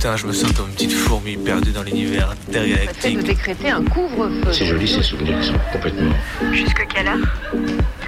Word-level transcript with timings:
Putain, 0.00 0.16
je 0.16 0.26
me 0.26 0.32
sens 0.32 0.50
comme 0.52 0.68
une 0.68 0.72
petite 0.72 0.94
fourmi 0.94 1.36
perdue 1.36 1.72
dans 1.72 1.82
l'univers 1.82 2.30
intergalactique. 2.30 3.18
de 3.18 3.22
décréter 3.22 3.68
un 3.68 3.84
couvre-feu. 3.84 4.50
C'est 4.50 4.64
joli 4.64 4.88
ces 4.88 5.02
souvenirs 5.02 5.38
qui 5.40 5.48
sont 5.48 5.60
complètement. 5.70 6.14
Jusque 6.52 6.86
quelle 6.88 7.06
heure? 7.06 7.18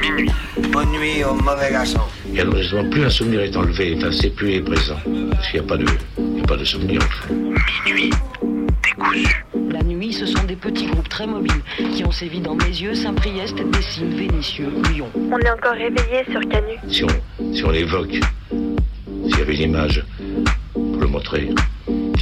Minuit. 0.00 0.30
Bonne 0.70 0.90
nuit 0.92 1.22
au 1.22 1.34
mauvais 1.34 1.70
garçon. 1.70 2.00
Et 2.34 2.40
alors 2.40 2.56
justement, 2.56 2.88
plus 2.88 3.04
un 3.04 3.10
souvenir 3.10 3.42
est 3.42 3.54
enlevé, 3.54 3.94
enfin, 3.98 4.10
c'est 4.10 4.30
plus 4.30 4.54
est 4.54 4.62
présent. 4.62 4.96
Parce 5.32 5.50
qu'il 5.50 5.60
n'y 5.60 5.66
a 5.66 5.68
pas 5.68 5.76
de, 5.76 5.84
il 6.16 6.38
y 6.38 6.40
a 6.40 6.46
pas 6.46 6.56
de 6.56 6.64
souvenir 6.64 7.02
en 7.02 7.28
fait. 7.28 7.34
Minuit. 7.84 8.10
Décousu. 8.82 9.44
La 9.70 9.82
nuit, 9.82 10.14
ce 10.14 10.24
sont 10.24 10.44
des 10.44 10.56
petits 10.56 10.86
groupes 10.86 11.10
très 11.10 11.26
mobiles 11.26 11.60
qui 11.94 12.04
ont 12.06 12.10
sévi 12.10 12.40
dans 12.40 12.54
mes 12.54 12.68
yeux, 12.68 12.94
Saint-Priest, 12.94 13.56
Dessines, 13.70 14.16
Vénissieux, 14.16 14.72
Lyon. 14.90 15.10
On 15.14 15.38
est 15.38 15.50
encore 15.50 15.74
réveillé 15.74 16.24
sur 16.30 16.40
Canu. 16.48 16.78
Si 16.88 17.04
on, 17.04 17.52
si 17.54 17.62
on 17.66 17.70
l'évoque, 17.70 18.18
s'il 19.26 19.38
y 19.38 19.42
avait 19.42 19.56
une 19.56 19.72
image 19.72 20.02
pour 20.72 20.96
le 20.96 21.06
montrer, 21.06 21.50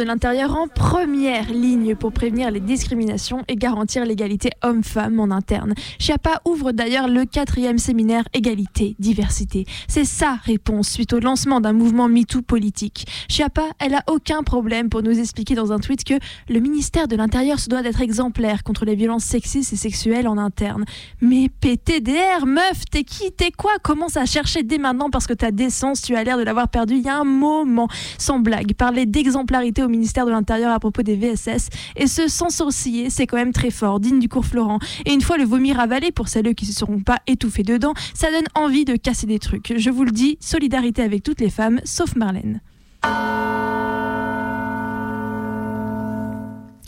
de 0.00 0.04
l'Intérieur 0.06 0.56
en 0.56 0.66
première 0.66 1.52
ligne 1.52 1.94
pour 1.94 2.10
prévenir 2.10 2.50
les 2.50 2.60
discriminations 2.60 3.44
et 3.48 3.56
garantir 3.56 4.06
l'égalité 4.06 4.48
homme-femme 4.62 5.20
en 5.20 5.30
interne. 5.30 5.74
Chiappa 5.98 6.40
ouvre 6.46 6.72
d'ailleurs 6.72 7.06
le 7.06 7.26
quatrième 7.26 7.76
séminaire 7.76 8.24
Égalité, 8.32 8.96
Diversité. 8.98 9.66
C'est 9.88 10.06
sa 10.06 10.36
réponse 10.36 10.88
suite 10.88 11.12
au 11.12 11.20
lancement 11.20 11.60
d'un 11.60 11.74
mouvement 11.74 12.08
MeToo 12.08 12.40
politique. 12.40 13.06
Chiappa, 13.28 13.64
elle 13.78 13.92
a 13.92 14.02
aucun 14.06 14.42
problème 14.42 14.88
pour 14.88 15.02
nous 15.02 15.18
expliquer 15.18 15.54
dans 15.54 15.70
un 15.70 15.78
tweet 15.78 16.04
que 16.04 16.14
le 16.48 16.60
ministère 16.60 17.06
de 17.06 17.16
l'Intérieur 17.16 17.60
se 17.60 17.68
doit 17.68 17.82
d'être 17.82 18.00
exemplaire 18.00 18.62
contre 18.62 18.86
les 18.86 18.94
violences 18.94 19.24
sexistes 19.24 19.74
et 19.74 19.76
sexuelles 19.76 20.28
en 20.28 20.38
interne. 20.38 20.86
Mais 21.20 21.50
PTDR, 21.60 22.46
meuf, 22.46 22.84
t'es 22.90 23.04
qui, 23.04 23.32
t'es 23.32 23.50
quoi? 23.50 23.72
Commence 23.82 24.16
à 24.16 24.24
chercher 24.24 24.62
dès 24.62 24.78
maintenant 24.78 25.10
parce 25.10 25.26
que 25.26 25.34
ta 25.34 25.50
décence, 25.50 26.00
tu 26.00 26.16
as 26.16 26.24
l'air 26.24 26.38
de 26.38 26.42
l'avoir 26.42 26.68
perdue 26.68 26.94
il 26.94 27.02
y 27.02 27.08
a 27.10 27.18
un 27.18 27.24
moment. 27.24 27.88
Sans 28.16 28.38
blague, 28.38 28.72
parler 28.72 29.04
d'exemplarité 29.04 29.82
au 29.82 29.89
ministère 29.90 30.26
de 30.26 30.30
l'Intérieur 30.30 30.72
à 30.72 30.80
propos 30.80 31.02
des 31.02 31.16
VSS, 31.16 31.68
et 31.96 32.06
ce 32.06 32.28
sans 32.28 32.50
sourciller, 32.50 33.10
c'est 33.10 33.26
quand 33.26 33.36
même 33.36 33.52
très 33.52 33.70
fort, 33.70 34.00
digne 34.00 34.18
du 34.18 34.28
cours 34.28 34.46
Florent. 34.46 34.78
Et 35.04 35.12
une 35.12 35.20
fois 35.20 35.36
le 35.36 35.44
vomi 35.44 35.72
ravalé, 35.72 36.10
pour 36.12 36.28
celles 36.28 36.54
qui 36.54 36.64
ne 36.64 36.70
se 36.70 36.78
seront 36.78 37.00
pas 37.00 37.18
étouffées 37.26 37.62
dedans, 37.62 37.94
ça 38.14 38.30
donne 38.30 38.46
envie 38.54 38.84
de 38.84 38.96
casser 38.96 39.26
des 39.26 39.38
trucs. 39.38 39.72
Je 39.76 39.90
vous 39.90 40.04
le 40.04 40.12
dis, 40.12 40.38
solidarité 40.40 41.02
avec 41.02 41.22
toutes 41.22 41.40
les 41.40 41.50
femmes, 41.50 41.80
sauf 41.84 42.16
Marlène. 42.16 42.60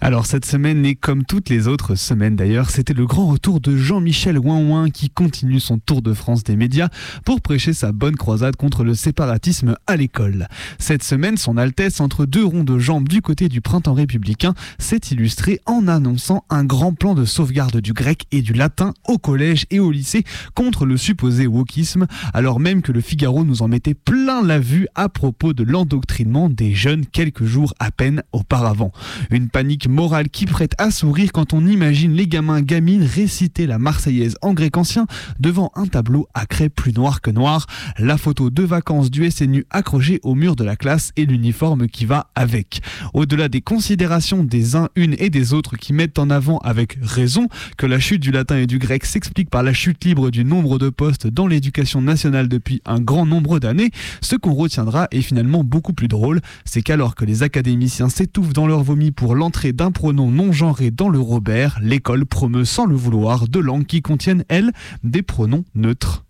Alors 0.05 0.27
cette 0.27 0.45
semaine 0.45 0.85
et 0.85 0.97
comme 0.97 1.25
toutes 1.25 1.49
les 1.49 1.69
autres 1.69 1.95
semaines 1.95 2.35
d'ailleurs, 2.35 2.71
c'était 2.71 2.93
le 2.93 3.07
grand 3.07 3.29
retour 3.29 3.61
de 3.61 3.77
Jean-Michel 3.77 4.37
Ouin 4.37 4.91
qui 4.91 5.11
continue 5.11 5.61
son 5.61 5.79
tour 5.79 6.03
de 6.03 6.13
France 6.13 6.43
des 6.43 6.57
médias 6.57 6.89
pour 7.25 7.41
prêcher 7.41 7.73
sa 7.73 7.93
bonne 7.93 8.17
croisade 8.17 8.57
contre 8.57 8.83
le 8.83 8.95
séparatisme 8.95 9.77
à 9.87 9.95
l'école. 9.95 10.49
Cette 10.81 11.05
semaine, 11.05 11.37
son 11.37 11.57
Altesse, 11.57 12.01
entre 12.01 12.27
deux 12.27 12.45
ronds 12.45 12.65
de 12.65 12.81
jambes 12.81 13.07
du 13.07 13.23
côté 13.23 13.49
du 13.49 13.61
printemps 13.61 13.95
républicain, 13.95 14.55
s'est 14.81 14.99
illustré 15.13 15.61
en 15.67 15.87
annonçant 15.87 16.45
un 16.51 16.65
grand 16.65 16.95
plan 16.95 17.15
de 17.15 17.25
sauvegarde 17.25 17.81
du 17.81 17.93
grec 17.93 18.25
et 18.33 18.43
du 18.43 18.55
latin 18.55 18.95
au 19.07 19.19
collège 19.19 19.67
et 19.71 19.79
au 19.79 19.93
lycée 19.93 20.25
contre 20.57 20.85
le 20.85 20.97
supposé 20.97 21.47
wokisme, 21.47 22.09
alors 22.35 22.59
même 22.59 22.83
que 22.83 22.91
le 22.91 23.03
Figaro 23.03 23.45
nous 23.45 23.63
en 23.63 23.69
mettait 23.69 23.95
plein 23.95 24.43
la 24.43 24.59
vue 24.59 24.89
à 24.97 25.09
propos 25.09 25.53
de 25.53 25.63
l'endoctrinement 25.63 26.49
des 26.49 26.75
jeunes 26.75 27.07
quelques 27.07 27.45
jours 27.45 27.73
à 27.79 27.93
peine 27.93 28.25
auparavant. 28.33 28.91
Une 29.31 29.49
panique 29.49 29.92
morale 29.93 30.31
qui 30.31 30.47
prête 30.47 30.73
à 30.79 30.91
sourire 30.91 31.31
quand 31.33 31.53
on 31.53 31.67
imagine 31.67 32.15
les 32.15 32.27
gamins 32.27 32.63
gamines 32.63 33.05
réciter 33.05 33.67
la 33.67 33.79
Marseillaise 33.79 34.37
en 34.43 34.55
grec 34.55 34.77
ancien 34.77 35.07
devant 35.39 35.71
un 35.77 35.87
tableau 35.87 36.27
à 36.35 36.47
craie 36.47 36.71
plus 36.71 36.93
noir 36.93 37.21
que 37.21 37.31
noir, 37.31 37.67
la 37.99 38.17
photo 38.17 38.51
de 38.51 38.63
vacances 38.63 39.11
du 39.11 39.31
SNU 39.31 39.67
accrochée 39.71 40.19
au 40.23 40.35
mur 40.35 40.57
de 40.57 40.65
la 40.65 40.77
classe 40.77 41.13
et 41.17 41.27
l'uniforme 41.27 41.87
qui 41.89 42.07
va 42.07 42.31
avec. 42.35 42.81
Au-delà 43.13 43.49
des 43.49 43.61
considérations 43.61 44.43
des 44.43 44.75
uns, 44.75 44.89
une 44.97 45.15
et 45.19 45.31
des 45.31 45.53
autres 45.53 45.77
qui 45.77 45.93
mettent 45.93 46.19
en 46.19 46.31
avant 46.31 46.59
avec 46.59 46.99
raison 47.03 47.49
que 47.77 47.87
la 47.87 48.01
chute 48.01 48.23
du 48.23 48.33
latin 48.33 48.57
et 48.57 48.67
du 48.67 48.79
grec 48.79 49.05
s'explique 49.05 49.51
par 49.51 49.63
la 49.63 49.75
chute 49.75 50.05
libre 50.05 50.31
du 50.31 50.45
nombre 50.45 50.79
de 50.79 50.89
postes 50.89 51.27
dans 51.27 51.47
l'éducation 51.47 52.01
nationale 52.01 52.49
depuis 52.49 52.81
un 52.87 52.99
grand 52.99 53.27
nombre 53.27 53.59
d'années, 53.59 53.91
ce 54.23 54.37
qu'on 54.37 54.55
retiendra 54.55 55.09
est 55.11 55.21
finalement 55.21 55.65
beaucoup 55.65 55.93
plus 55.93 56.09
drôle, 56.09 56.41
c'est 56.65 56.81
qu'alors 56.81 57.15
que 57.15 57.27
les 57.27 57.43
académiciens 57.43 58.09
s'étouffent 58.09 58.55
dans 58.55 58.67
leur 58.67 58.83
vomi 58.83 59.11
pour 59.11 59.35
l'entrée 59.35 59.75
d'un 59.83 59.91
pronom 59.91 60.31
non 60.31 60.53
genré 60.53 60.93
dans 60.93 61.09
le 61.09 61.19
Robert, 61.19 61.81
l'école 61.83 62.25
promeut 62.25 62.65
sans 62.65 62.87
le 62.87 62.95
vouloir 62.95 63.49
deux 63.49 63.61
langues 63.61 63.85
qui 63.85 64.01
contiennent, 64.01 64.45
elles, 64.49 64.71
des 65.03 65.23
pronoms 65.23 65.65
neutres. 65.75 66.25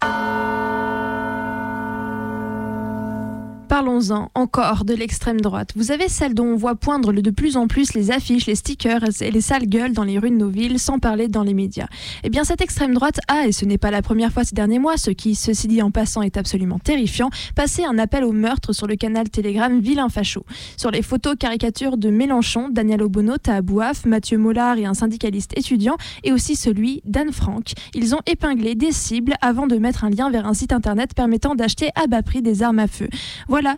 Parlons-en 3.73 4.31
encore 4.35 4.85
de 4.85 4.93
l'extrême 4.93 5.41
droite. 5.41 5.71
Vous 5.77 5.93
avez 5.93 6.11
celle 6.11 6.35
dont 6.35 6.45
on 6.45 6.57
voit 6.57 6.75
poindre 6.75 7.11
de 7.11 7.31
plus 7.31 7.57
en 7.57 7.69
plus 7.69 7.95
les 7.95 8.11
affiches, 8.11 8.45
les 8.45 8.55
stickers 8.55 9.01
et 9.23 9.31
les 9.31 9.41
sales 9.41 9.67
gueules 9.67 9.95
dans 9.95 10.05
les 10.05 10.19
rues 10.19 10.29
de 10.29 10.37
nos 10.37 10.51
villes, 10.51 10.79
sans 10.79 10.99
parler 10.99 11.27
dans 11.27 11.43
les 11.43 11.55
médias. 11.55 11.87
Eh 12.23 12.29
bien, 12.29 12.45
cette 12.45 12.61
extrême 12.61 12.93
droite 12.93 13.21
a, 13.29 13.47
et 13.47 13.53
ce 13.53 13.65
n'est 13.65 13.79
pas 13.79 13.91
la 13.91 14.03
première 14.03 14.31
fois 14.31 14.45
ces 14.45 14.55
derniers 14.55 14.79
mois, 14.79 14.99
ce 14.99 15.11
qui, 15.11 15.35
ceci 15.35 15.69
dit 15.69 15.81
en 15.81 15.91
passant, 15.91 16.21
est 16.21 16.37
absolument 16.37 16.79
terrifiant, 16.79 17.31
passé 17.55 17.83
un 17.83 17.97
appel 17.97 18.25
au 18.25 18.33
meurtre 18.33 18.75
sur 18.75 18.87
le 18.87 18.95
canal 18.95 19.31
Telegram 19.31 19.81
Vilain 19.81 20.11
Facho. 20.11 20.45
Sur 20.77 20.91
les 20.91 21.01
photos 21.01 21.37
caricatures 21.39 21.97
de 21.97 22.11
Mélenchon, 22.11 22.69
Daniel 22.69 23.03
Obono, 23.03 23.39
Tahabouaf, 23.39 24.05
Mathieu 24.05 24.37
Mollard 24.37 24.77
et 24.77 24.85
un 24.85 24.93
syndicaliste 24.93 25.57
étudiant, 25.57 25.97
et 26.25 26.33
aussi 26.33 26.57
celui 26.57 27.01
d'Anne 27.07 27.33
Frank, 27.33 27.73
ils 27.95 28.15
ont 28.15 28.21
épinglé 28.27 28.75
des 28.75 28.93
cibles 28.93 29.33
avant 29.41 29.67
de 29.67 29.79
mettre 29.79 30.05
un 30.05 30.11
lien 30.11 30.29
vers 30.29 30.47
un 30.47 30.53
site 30.53 30.75
internet 30.75 31.15
permettant 31.15 31.55
d'acheter 31.55 31.89
à 31.95 32.07
bas 32.07 32.23
prix 32.23 32.43
des 32.43 32.63
armes 32.63 32.79
à 32.79 32.87
feu. 32.87 33.09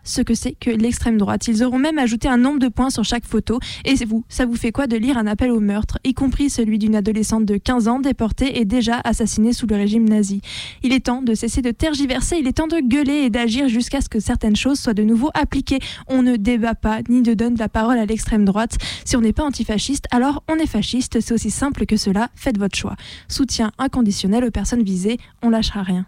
Ce 0.05 0.23
que 0.23 0.35
c'est 0.35 0.53
que 0.53 0.71
l'extrême 0.71 1.19
droite. 1.19 1.49
Ils 1.49 1.63
auront 1.65 1.79
même 1.79 1.99
ajouté 1.99 2.29
un 2.29 2.37
nombre 2.37 2.59
de 2.59 2.69
points 2.69 2.91
sur 2.91 3.05
chaque 3.05 3.25
photo. 3.25 3.59
Et 3.85 3.95
vous, 4.05 4.25
ça 4.29 4.47
vous 4.47 4.57
fait 4.57 4.73
quoi 4.73 4.87
de 4.87 4.97
lire 4.97 5.17
un 5.19 5.27
appel 5.27 5.51
au 5.51 5.61
meurtre, 5.61 5.99
y 6.05 6.15
compris 6.15 6.51
celui 6.51 6.79
d'une 6.79 6.95
adolescente 6.95 7.45
de 7.45 7.57
15 7.57 7.89
ans 7.89 8.01
déportée 8.01 8.61
et 8.61 8.65
déjà 8.65 9.01
assassinée 9.05 9.53
sous 9.53 9.67
le 9.67 9.77
régime 9.77 10.09
nazi? 10.09 10.41
Il 10.83 10.93
est 10.93 11.07
temps 11.07 11.23
de 11.23 11.35
cesser 11.35 11.63
de 11.63 11.71
tergiverser, 11.71 12.37
il 12.39 12.47
est 12.47 12.53
temps 12.53 12.67
de 12.67 12.81
gueuler 12.81 13.23
et 13.25 13.31
d'agir 13.31 13.69
jusqu'à 13.69 14.01
ce 14.01 14.09
que 14.09 14.21
certaines 14.21 14.57
choses 14.57 14.79
soient 14.79 14.95
de 14.95 15.03
nouveau 15.03 15.31
appliquées. 15.35 15.81
On 16.09 16.23
ne 16.23 16.37
débat 16.37 16.75
pas 16.75 17.01
ni 17.09 17.23
ne 17.23 17.35
donne 17.35 17.57
la 17.57 17.69
parole 17.69 17.99
à 17.99 18.07
l'extrême 18.07 18.45
droite. 18.45 18.77
Si 19.05 19.17
on 19.17 19.21
n'est 19.21 19.33
pas 19.33 19.45
antifasciste, 19.45 20.07
alors 20.11 20.43
on 20.49 20.57
est 20.57 20.67
fasciste. 20.67 21.21
C'est 21.21 21.35
aussi 21.35 21.51
simple 21.51 21.87
que 21.87 21.97
cela. 21.97 22.29
Faites 22.35 22.59
votre 22.59 22.77
choix. 22.77 22.97
Soutien 23.29 23.73
inconditionnel 23.79 24.45
aux 24.45 24.51
personnes 24.51 24.83
visées, 24.83 25.19
on 25.43 25.51
lâchera 25.51 25.83
rien. 25.83 26.07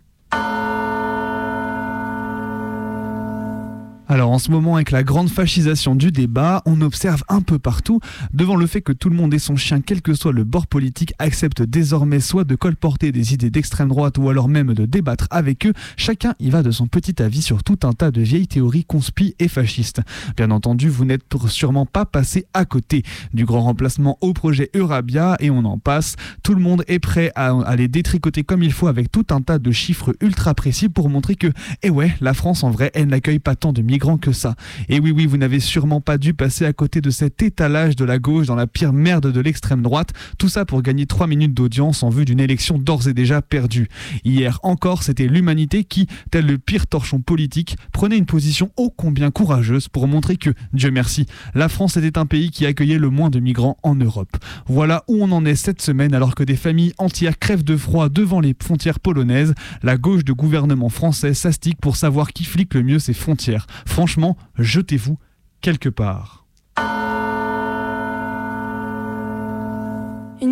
Alors 4.09 4.31
en 4.31 4.39
ce 4.39 4.53
moment, 4.53 4.77
avec 4.77 4.93
la 4.93 5.03
grande 5.03 5.29
fascisation 5.29 5.97
du 5.97 6.13
débat, 6.13 6.63
on 6.65 6.81
observe 6.81 7.25
un 7.29 7.41
peu 7.41 7.59
partout, 7.59 7.99
devant 8.33 8.55
le 8.55 8.69
fait 8.69 8.81
que 8.81 8.93
tout 8.93 9.11
le 9.11 9.17
monde 9.17 9.35
et 9.35 9.41
son 9.41 9.57
chien, 9.57 9.81
quel 9.81 10.01
que 10.01 10.15
soit 10.15 10.33
le 10.33 10.45
bord 10.45 10.69
politique, 10.69 11.13
accepte 11.19 11.63
désormais 11.63 12.21
soit 12.21 12.45
de 12.45 12.55
colporter 12.55 13.11
des 13.11 13.35
idées 13.35 13.51
d'extrême 13.51 13.89
droite 13.89 14.17
ou 14.19 14.29
alors 14.29 14.47
même 14.47 14.75
de 14.75 14.87
débattre 14.87 15.27
avec 15.31 15.67
eux, 15.67 15.73
chacun 15.97 16.35
y 16.39 16.51
va 16.51 16.63
de 16.63 16.71
son 16.71 16.87
petit 16.87 17.21
avis 17.21 17.43
sur 17.43 17.65
tout 17.65 17.81
un 17.83 17.95
tas 17.95 18.13
de 18.13 18.21
vieilles 18.21 18.47
théories 18.47 18.85
conspi 18.85 19.35
et 19.41 19.49
fascistes. 19.49 20.03
Bien 20.37 20.53
entendu, 20.53 20.89
vous 20.89 21.05
n'êtes 21.05 21.23
sûrement 21.49 21.85
pas 21.85 22.05
passé 22.05 22.47
à 22.55 22.65
côté 22.65 23.03
du 23.35 23.45
grand 23.45 23.63
remplacement 23.63 24.19
au 24.21 24.33
projet 24.35 24.71
Eurabia 24.77 25.37
et 25.41 25.51
on 25.51 25.65
en 25.65 25.79
passe. 25.79 26.15
Tout 26.45 26.55
le 26.55 26.61
monde 26.61 26.85
est 26.87 27.01
prêt 27.01 27.33
à, 27.35 27.49
à 27.49 27.75
les 27.75 27.89
détricoter 27.89 28.45
comme 28.45 28.63
il 28.63 28.73
faut 28.73 28.87
avec 28.87 29.11
tout 29.11 29.27
un 29.31 29.41
tas 29.41 29.59
de 29.59 29.73
chiffres 29.73 30.15
ultra 30.21 30.55
précis 30.55 30.89
pour 30.89 31.11
montrer 31.11 31.35
que, 31.35 31.49
eh 31.83 31.91
ouais, 31.91 32.15
la 32.21 32.35
France 32.35 32.63
en 32.63 32.71
vrai, 32.71 32.93
elle 32.95 33.09
n'accueille 33.09 33.41
pas 33.41 33.57
tant 33.57 33.73
de 33.73 33.83
migrants 33.83 33.96
que 34.21 34.33
ça. 34.33 34.55
Et 34.89 35.01
oui, 35.01 35.11
oui, 35.11 35.27
vous 35.27 35.37
n'avez 35.37 35.61
sûrement 35.61 36.01
pas 36.01 36.19
dû 36.19 36.35
passer 36.35 36.65
à 36.65 36.73
côté 36.73 37.01
de 37.01 37.11
cet 37.11 37.43
étalage 37.43 37.97
de 37.97 38.05
la 38.05 38.19
gauche 38.19 38.47
dans 38.47 38.55
la 38.55 38.67
pire 38.67 38.93
merde 38.93 39.33
de 39.33 39.41
l'extrême 39.41 39.83
droite, 39.83 40.13
tout 40.39 40.49
ça 40.49 40.65
pour 40.65 40.83
gagner 40.83 41.07
3 41.07 41.27
minutes 41.27 41.55
d'audience 41.55 42.03
en 42.03 42.09
vue 42.09 42.25
d'une 42.25 42.41
élection 42.41 42.79
d'ores 42.79 43.09
et 43.09 43.15
déjà 43.15 43.43
perdue. 43.43 43.89
Hier 44.25 44.61
encore, 44.63 45.03
c'était 45.03 45.27
l'humanité 45.27 45.85
qui, 45.85 46.07
tel 46.31 46.47
le 46.47 46.59
pire 46.59 46.87
torchon 46.87 47.21
politique, 47.21 47.77
prenait 47.93 48.17
une 48.17 48.27
position 48.27 48.71
ô 48.77 48.91
combien 48.91 49.31
courageuse 49.31 49.89
pour 49.89 50.07
montrer 50.07 50.37
que, 50.37 50.51
Dieu 50.73 50.91
merci, 50.91 51.27
la 51.55 51.69
France 51.69 51.97
était 51.97 52.19
un 52.19 52.27
pays 52.27 52.51
qui 52.51 52.67
accueillait 52.67 52.99
le 52.99 53.11
moins 53.11 53.31
de 53.31 53.41
migrants 53.41 53.79
en 53.83 53.95
Europe. 53.97 54.37
Voilà 54.67 55.05
où 55.09 55.23
on 55.23 55.33
en 55.33 55.45
est 55.45 55.57
cette 55.57 55.83
semaine 55.83 56.15
alors 56.15 56.35
que 56.35 56.45
des 56.45 56.57
familles 56.57 56.93
entières 56.99 57.39
crèvent 57.39 57.65
de 57.65 57.77
froid 57.77 58.09
devant 58.09 58.41
les 58.41 58.55
frontières 58.61 59.01
polonaises, 59.01 59.55
la 59.83 59.97
gauche 59.97 60.25
de 60.25 60.33
gouvernement 60.33 60.89
français 60.89 61.35
s'astique 61.35 61.81
pour 61.81 61.97
savoir 61.97 62.33
qui 62.33 62.45
flique 62.45 62.75
le 62.75 62.83
mieux 62.83 62.99
ses 62.99 63.15
frontières. 63.15 63.67
Franchement, 63.87 64.37
jetez-vous 64.59 65.19
quelque 65.63 65.89
part. 65.89 66.45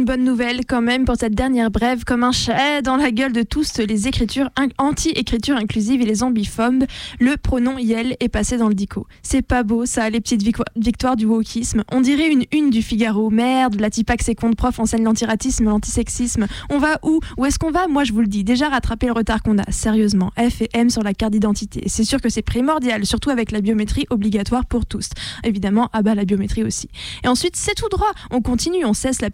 Bonne 0.04 0.24
nouvelle 0.24 0.66
quand 0.66 0.82
même 0.82 1.04
pour 1.04 1.16
cette 1.16 1.34
dernière 1.34 1.70
brève, 1.70 2.04
comme 2.04 2.24
un 2.24 2.32
chat 2.32 2.82
dans 2.82 2.96
la 2.96 3.10
gueule 3.10 3.32
de 3.32 3.42
tous 3.42 3.78
les 3.78 4.08
écritures 4.08 4.50
anti-écriture 4.78 5.56
inclusive 5.56 6.00
et 6.00 6.04
les 6.04 6.22
ambiphobes, 6.22 6.84
le 7.20 7.36
pronom 7.36 7.78
yel 7.78 8.16
est 8.20 8.28
passé 8.28 8.56
dans 8.56 8.68
le 8.68 8.74
dico. 8.74 9.06
C'est 9.22 9.42
pas 9.42 9.62
beau 9.62 9.86
ça, 9.86 10.10
les 10.10 10.20
petites 10.20 10.42
victoires 10.76 11.16
du 11.16 11.26
wokisme. 11.26 11.82
On 11.92 12.00
dirait 12.00 12.28
une 12.28 12.44
une 12.52 12.70
du 12.70 12.82
Figaro. 12.82 13.30
Merde, 13.30 13.80
la 13.80 13.90
Tipac 13.90 14.22
ses 14.22 14.34
comptes 14.34 14.56
prof 14.56 14.78
enseigne 14.78 15.04
l'antiratisme, 15.04 15.64
l'antisexisme. 15.64 16.46
On 16.70 16.78
va 16.78 16.98
où? 17.02 17.20
Où 17.38 17.44
est-ce 17.46 17.58
qu'on 17.58 17.70
va? 17.70 17.86
Moi 17.88 18.04
je 18.04 18.12
vous 18.12 18.20
le 18.20 18.26
dis, 18.26 18.44
déjà 18.44 18.68
rattraper 18.68 19.06
le 19.06 19.12
retard 19.12 19.42
qu'on 19.42 19.58
a, 19.58 19.70
sérieusement. 19.70 20.30
F 20.38 20.62
et 20.62 20.68
M 20.74 20.90
sur 20.90 21.02
la 21.02 21.14
carte 21.14 21.32
d'identité. 21.32 21.84
C'est 21.86 22.04
sûr 22.04 22.20
que 22.20 22.28
c'est 22.28 22.42
primordial, 22.42 23.06
surtout 23.06 23.30
avec 23.30 23.50
la 23.50 23.60
biométrie 23.60 24.06
obligatoire 24.10 24.66
pour 24.66 24.86
tous. 24.86 25.10
Évidemment, 25.42 25.88
ah 25.92 26.02
bah 26.02 26.14
la 26.14 26.24
biométrie 26.24 26.62
aussi. 26.62 26.88
Et 27.24 27.28
ensuite, 27.28 27.56
c'est 27.56 27.74
tout 27.74 27.88
droit. 27.88 28.12
On 28.30 28.40
continue, 28.40 28.84
on 28.84 28.94
cesse 28.94 29.22
la 29.22 29.30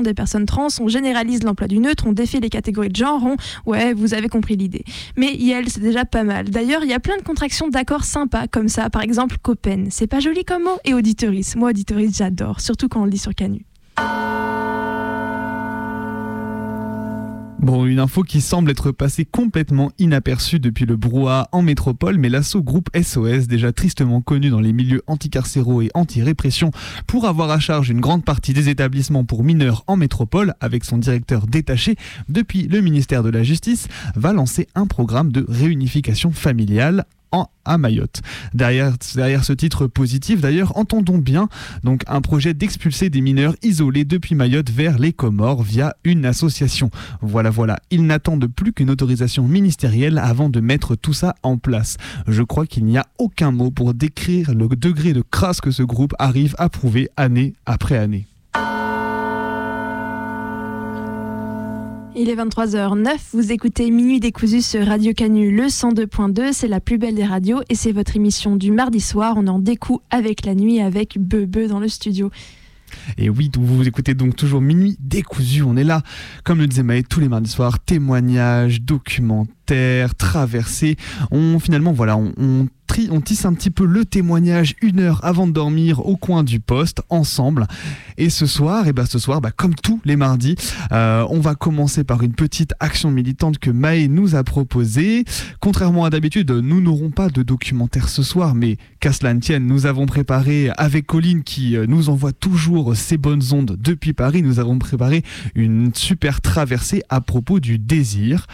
des 0.00 0.14
personnes 0.14 0.46
trans, 0.46 0.68
on 0.80 0.88
généralise 0.88 1.42
l'emploi 1.42 1.68
du 1.68 1.78
neutre, 1.78 2.04
on 2.06 2.12
défait 2.12 2.40
les 2.40 2.48
catégories 2.48 2.88
de 2.88 2.96
genre, 2.96 3.22
on... 3.22 3.36
ouais, 3.70 3.92
vous 3.92 4.14
avez 4.14 4.28
compris 4.28 4.56
l'idée. 4.56 4.84
Mais 5.18 5.34
IEL, 5.34 5.68
c'est 5.68 5.82
déjà 5.82 6.06
pas 6.06 6.24
mal. 6.24 6.48
D'ailleurs, 6.48 6.82
il 6.84 6.88
y 6.88 6.94
a 6.94 7.00
plein 7.00 7.18
de 7.18 7.22
contractions 7.22 7.68
d'accords 7.68 8.04
sympas 8.04 8.46
comme 8.46 8.68
ça, 8.68 8.88
par 8.88 9.02
exemple 9.02 9.36
copen. 9.42 9.88
C'est 9.90 10.06
pas 10.06 10.20
joli 10.20 10.44
comme 10.44 10.62
mot 10.62 10.78
Et 10.84 10.94
auditoris. 10.94 11.54
Moi, 11.56 11.70
auditoris, 11.70 12.16
j'adore, 12.16 12.60
surtout 12.60 12.88
quand 12.88 13.02
on 13.02 13.04
le 13.04 13.10
dit 13.10 13.18
sur 13.18 13.34
Canu. 13.34 13.66
Bon, 17.62 17.86
une 17.86 18.00
info 18.00 18.24
qui 18.24 18.40
semble 18.40 18.72
être 18.72 18.90
passée 18.90 19.24
complètement 19.24 19.92
inaperçue 20.00 20.58
depuis 20.58 20.84
le 20.84 20.96
brouhaha 20.96 21.48
en 21.52 21.62
métropole, 21.62 22.18
mais 22.18 22.28
l'assaut 22.28 22.60
groupe 22.60 22.90
SOS, 23.00 23.46
déjà 23.46 23.70
tristement 23.72 24.20
connu 24.20 24.50
dans 24.50 24.58
les 24.58 24.72
milieux 24.72 25.02
anticarcéraux 25.06 25.80
et 25.80 25.88
anti-répression, 25.94 26.72
pour 27.06 27.24
avoir 27.24 27.52
à 27.52 27.60
charge 27.60 27.88
une 27.88 28.00
grande 28.00 28.24
partie 28.24 28.52
des 28.52 28.68
établissements 28.68 29.22
pour 29.22 29.44
mineurs 29.44 29.84
en 29.86 29.94
métropole, 29.94 30.54
avec 30.60 30.84
son 30.84 30.98
directeur 30.98 31.46
détaché 31.46 31.94
depuis 32.28 32.66
le 32.66 32.80
ministère 32.80 33.22
de 33.22 33.30
la 33.30 33.44
Justice, 33.44 33.86
va 34.16 34.32
lancer 34.32 34.66
un 34.74 34.88
programme 34.88 35.30
de 35.30 35.46
réunification 35.48 36.32
familiale 36.32 37.04
à 37.64 37.78
Mayotte. 37.78 38.22
Derrière, 38.54 38.92
derrière 39.14 39.44
ce 39.44 39.52
titre 39.52 39.86
positif, 39.86 40.40
d'ailleurs, 40.40 40.76
entendons 40.76 41.18
bien 41.18 41.48
donc 41.84 42.02
un 42.06 42.20
projet 42.20 42.54
d'expulser 42.54 43.10
des 43.10 43.20
mineurs 43.20 43.54
isolés 43.62 44.04
depuis 44.04 44.34
Mayotte 44.34 44.70
vers 44.70 44.98
les 44.98 45.12
Comores 45.12 45.62
via 45.62 45.94
une 46.04 46.24
association. 46.24 46.90
Voilà, 47.20 47.50
voilà. 47.50 47.78
Ils 47.90 48.04
n'attendent 48.04 48.46
plus 48.46 48.72
qu'une 48.72 48.90
autorisation 48.90 49.46
ministérielle 49.46 50.18
avant 50.18 50.48
de 50.48 50.60
mettre 50.60 50.96
tout 50.96 51.12
ça 51.14 51.34
en 51.42 51.56
place. 51.56 51.96
Je 52.26 52.42
crois 52.42 52.66
qu'il 52.66 52.84
n'y 52.84 52.98
a 52.98 53.06
aucun 53.18 53.50
mot 53.50 53.70
pour 53.70 53.94
décrire 53.94 54.52
le 54.54 54.68
degré 54.68 55.12
de 55.12 55.22
crasse 55.22 55.60
que 55.60 55.70
ce 55.70 55.82
groupe 55.82 56.14
arrive 56.18 56.54
à 56.58 56.68
prouver 56.68 57.10
année 57.16 57.54
après 57.66 57.96
année. 57.96 58.26
Il 62.14 62.28
est 62.28 62.36
23h09, 62.36 63.08
vous 63.32 63.52
écoutez 63.52 63.90
Minuit 63.90 64.20
décousu 64.20 64.60
sur 64.60 64.86
Radio 64.86 65.14
Canu, 65.14 65.50
le 65.50 65.64
102.2, 65.64 66.52
c'est 66.52 66.68
la 66.68 66.78
plus 66.78 66.98
belle 66.98 67.14
des 67.14 67.24
radios 67.24 67.62
et 67.70 67.74
c'est 67.74 67.92
votre 67.92 68.16
émission 68.16 68.54
du 68.54 68.70
mardi 68.70 69.00
soir, 69.00 69.36
on 69.38 69.46
en 69.46 69.58
découle 69.58 70.00
avec 70.10 70.44
la 70.44 70.54
nuit 70.54 70.80
avec 70.80 71.18
Bebe 71.18 71.68
dans 71.68 71.80
le 71.80 71.88
studio. 71.88 72.30
Et 73.16 73.30
oui, 73.30 73.50
vous 73.58 73.88
écoutez 73.88 74.12
donc 74.12 74.36
toujours 74.36 74.60
Minuit 74.60 74.98
décousu, 75.00 75.62
on 75.62 75.74
est 75.74 75.84
là, 75.84 76.02
comme 76.44 76.58
le 76.58 76.66
disait 76.66 76.82
Maë, 76.82 77.02
tous 77.02 77.20
les 77.20 77.28
mardis 77.28 77.50
soirs, 77.50 77.78
témoignages, 77.82 78.82
documentaires, 78.82 79.61
traversées, 80.18 80.96
on 81.30 81.58
finalement 81.58 81.92
voilà, 81.92 82.16
on 82.16 82.66
on 83.10 83.20
tisse 83.20 83.44
un 83.44 83.54
petit 83.54 83.70
peu 83.70 83.84
le 83.84 84.04
témoignage 84.04 84.74
une 84.82 85.00
heure 85.00 85.24
avant 85.24 85.46
de 85.46 85.52
dormir 85.52 86.06
au 86.06 86.16
coin 86.16 86.42
du 86.42 86.60
poste 86.60 87.02
ensemble. 87.08 87.66
Et 88.18 88.30
ce 88.30 88.46
soir, 88.46 88.86
et 88.86 88.92
ben 88.92 89.06
ce 89.06 89.18
soir, 89.18 89.40
bah, 89.40 89.50
comme 89.50 89.74
tous 89.74 90.00
les 90.04 90.16
mardis, 90.16 90.56
euh, 90.92 91.26
on 91.30 91.40
va 91.40 91.54
commencer 91.54 92.04
par 92.04 92.22
une 92.22 92.34
petite 92.34 92.74
action 92.80 93.10
militante 93.10 93.58
que 93.58 93.70
Maë 93.70 94.08
nous 94.08 94.34
a 94.34 94.44
proposée. 94.44 95.24
Contrairement 95.60 96.04
à 96.04 96.10
d'habitude, 96.10 96.50
nous 96.50 96.80
n'aurons 96.80 97.10
pas 97.10 97.28
de 97.28 97.42
documentaire 97.42 98.08
ce 98.08 98.22
soir, 98.22 98.54
mais 98.54 98.76
qu'à 99.00 99.12
cela 99.12 99.32
ne 99.34 99.40
tienne, 99.40 99.66
nous 99.66 99.86
avons 99.86 100.06
préparé 100.06 100.70
avec 100.76 101.06
Colline 101.06 101.42
qui 101.42 101.76
euh, 101.76 101.86
nous 101.86 102.10
envoie 102.10 102.32
toujours 102.32 102.94
ses 102.94 103.16
bonnes 103.16 103.42
ondes 103.52 103.76
depuis 103.80 104.12
Paris, 104.12 104.42
nous 104.42 104.58
avons 104.58 104.78
préparé 104.78 105.22
une 105.54 105.94
super 105.94 106.40
traversée 106.40 107.02
à 107.08 107.20
propos 107.20 107.60
du 107.60 107.78
désir. 107.78 108.46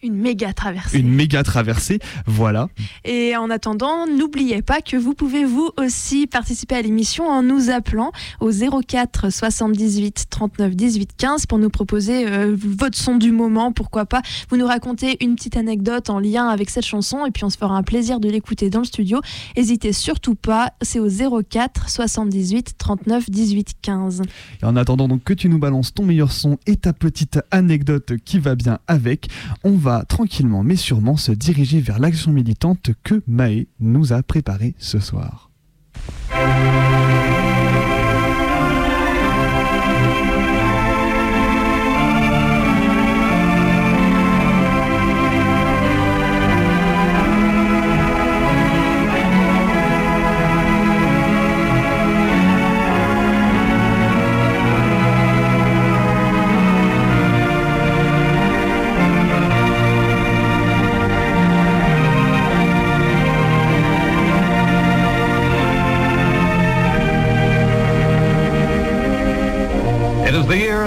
Une 0.00 0.14
méga 0.14 0.52
traversée. 0.52 1.00
Une 1.00 1.10
méga 1.10 1.42
traversée, 1.42 1.98
voilà. 2.24 2.68
Et 3.04 3.36
en 3.36 3.50
attendant, 3.50 4.06
n'oubliez 4.06 4.62
pas 4.62 4.80
que 4.80 4.96
vous 4.96 5.12
pouvez 5.12 5.44
vous 5.44 5.70
aussi 5.76 6.28
participer 6.28 6.76
à 6.76 6.82
l'émission 6.82 7.28
en 7.28 7.42
nous 7.42 7.68
appelant 7.70 8.12
au 8.40 8.50
04 8.52 9.30
78 9.32 10.26
39 10.30 10.76
18 10.76 11.10
15 11.16 11.46
pour 11.46 11.58
nous 11.58 11.68
proposer 11.68 12.28
euh, 12.28 12.54
votre 12.56 12.96
son 12.96 13.16
du 13.16 13.32
moment, 13.32 13.72
pourquoi 13.72 14.06
pas. 14.06 14.22
Vous 14.50 14.56
nous 14.56 14.68
racontez 14.68 15.16
une 15.20 15.34
petite 15.34 15.56
anecdote 15.56 16.10
en 16.10 16.20
lien 16.20 16.46
avec 16.46 16.70
cette 16.70 16.86
chanson 16.86 17.26
et 17.26 17.32
puis 17.32 17.42
on 17.42 17.50
se 17.50 17.58
fera 17.58 17.74
un 17.74 17.82
plaisir 17.82 18.20
de 18.20 18.28
l'écouter 18.28 18.70
dans 18.70 18.80
le 18.80 18.84
studio. 18.84 19.20
N'hésitez 19.56 19.92
surtout 19.92 20.36
pas, 20.36 20.74
c'est 20.80 21.00
au 21.00 21.08
04 21.08 21.88
78 21.88 22.74
39 22.78 23.30
18 23.30 23.74
15. 23.82 24.22
Et 24.62 24.64
en 24.64 24.76
attendant 24.76 25.08
donc 25.08 25.24
que 25.24 25.32
tu 25.32 25.48
nous 25.48 25.58
balances 25.58 25.92
ton 25.92 26.04
meilleur 26.04 26.30
son 26.30 26.56
et 26.66 26.76
ta 26.76 26.92
petite 26.92 27.40
anecdote 27.50 28.12
qui 28.24 28.38
va 28.38 28.54
bien 28.54 28.78
avec, 28.86 29.28
on 29.64 29.72
va 29.72 29.87
tranquillement 30.08 30.62
mais 30.62 30.76
sûrement 30.76 31.16
se 31.16 31.32
diriger 31.32 31.80
vers 31.80 31.98
l'action 31.98 32.32
militante 32.32 32.90
que 33.02 33.22
Maë 33.26 33.66
nous 33.80 34.12
a 34.12 34.22
préparée 34.22 34.74
ce 34.78 34.98
soir. 34.98 35.50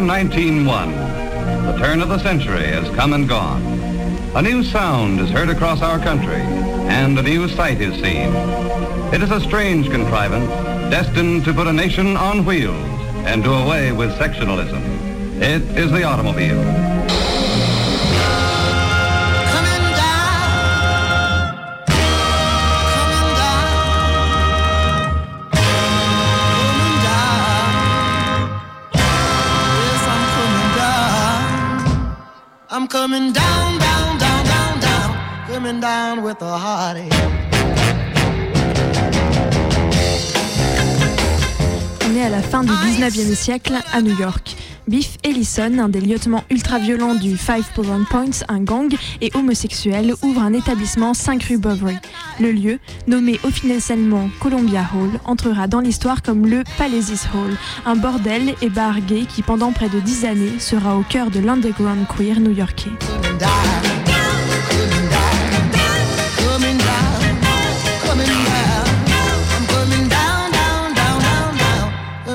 1901. 0.08 0.92
The 1.66 1.78
turn 1.78 2.02
of 2.02 2.10
the 2.10 2.20
century 2.20 2.68
has 2.68 2.88
come 2.96 3.14
and 3.14 3.28
gone. 3.28 3.62
A 4.36 4.42
new 4.42 4.64
sound 4.64 5.20
is 5.20 5.30
heard 5.30 5.50
across 5.50 5.82
our 5.82 6.00
country, 6.00 6.42
and 6.90 7.18
a 7.18 7.22
new 7.22 7.48
sight 7.50 7.82
is 7.82 7.94
seen. 7.96 8.34
It 9.14 9.22
is 9.22 9.32
a 9.32 9.42
strange 9.42 9.90
contrivance, 9.90 10.50
destined 10.92 11.46
to 11.46 11.54
put 11.54 11.68
a 11.68 11.74
nation 11.74 12.18
on 12.18 12.46
wheels 12.46 12.76
and 13.26 13.44
do 13.44 13.54
away 13.54 13.92
with 13.92 14.18
sectionalism. 14.18 14.82
It 15.42 15.62
is 15.78 15.92
the 15.92 16.04
automobile. 16.04 16.91
Down 35.82 36.24
with 36.24 36.42
a 36.42 36.58
heartache. 36.58 37.10
On 42.08 42.16
est 42.16 42.22
à 42.22 42.30
la 42.30 42.42
fin 42.42 42.64
du 42.64 42.72
19e 42.72 43.36
siècle 43.36 43.74
à 43.92 44.02
New 44.02 44.18
York. 44.18 44.56
Biff 44.88 45.18
Ellison, 45.24 45.80
un 45.80 45.90
des 45.90 46.02
lieutenants 46.02 46.44
ultra-violents 46.50 47.16
du 47.16 47.38
Five 47.38 47.66
Point 47.74 48.04
Points, 48.10 48.44
un 48.48 48.62
gang, 48.62 48.94
et 49.22 49.32
homosexuel, 49.34 50.14
ouvre 50.22 50.42
un 50.42 50.54
établissement 50.54 51.14
5 51.14 51.44
rue 51.44 51.58
Bovary. 51.58 51.98
Le 52.40 52.52
lieu, 52.52 52.80
nommé 53.08 53.40
officiellement 53.44 54.30
Columbia 54.40 54.86
Hall, 54.94 55.20
entrera 55.26 55.68
dans 55.68 55.80
l'histoire 55.80 56.22
comme 56.22 56.46
le 56.46 56.64
Palaces 56.78 57.28
Hall, 57.34 57.58
un 57.86 57.96
bordel 57.96 58.56
et 58.62 58.70
bar 58.70 59.00
gay 59.02 59.26
qui 59.28 59.42
pendant 59.42 59.72
près 59.72 59.90
de 59.90 60.00
10 60.00 60.26
années 60.26 60.60
sera 60.60 60.98
au 60.98 61.04
cœur 61.04 61.32
de 61.32 61.40
l'underground 61.40 62.06
queer 62.08 62.40
new-yorkais. 62.40 62.92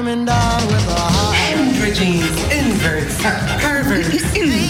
coming 0.06 0.24
down 0.24 0.62
with 0.68 0.86
a 0.86 1.02
high. 1.02 1.34
Androgens, 1.50 2.38
inverts, 2.54 3.18
perverts, 3.58 4.22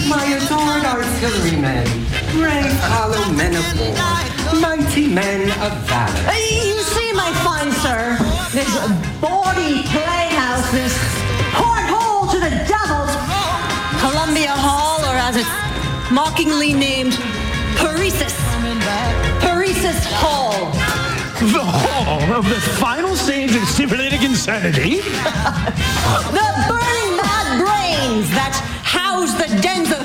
Maya 0.09 0.39
toward 0.49 0.81
artillerymen, 0.81 1.85
brave 2.33 2.73
hollow 2.89 3.21
men 3.37 3.53
of 3.53 3.65
war, 3.77 3.93
mighty 4.59 5.05
men 5.07 5.45
of 5.61 5.77
valor. 5.85 6.33
You 6.33 6.81
see, 6.81 7.13
my 7.13 7.29
fine 7.45 7.71
sir, 7.85 8.17
this 8.49 8.71
bawdy 9.21 9.85
playhouse, 9.93 10.71
this 10.71 10.97
porthole 11.53 12.25
to 12.33 12.39
the 12.41 12.53
devils, 12.65 13.13
Columbia 14.01 14.57
Hall, 14.57 15.05
or 15.05 15.17
as 15.21 15.37
it's 15.37 16.11
mockingly 16.11 16.73
named, 16.73 17.13
Paresis. 17.77 18.33
Paresis 19.39 20.01
Hall. 20.17 20.86
The 21.39 21.63
hall 21.63 22.33
of 22.33 22.49
the 22.49 22.59
final 22.59 23.15
stage 23.15 23.55
of 23.55 23.63
simulating 23.67 24.23
insanity? 24.23 25.01
the 25.01 26.47
burning 26.67 27.15
mad 27.15 27.61
brains 27.61 28.27
that 28.31 28.59
house 28.81 29.33
the 29.33 29.45
dens 29.61 29.91
of 29.91 30.01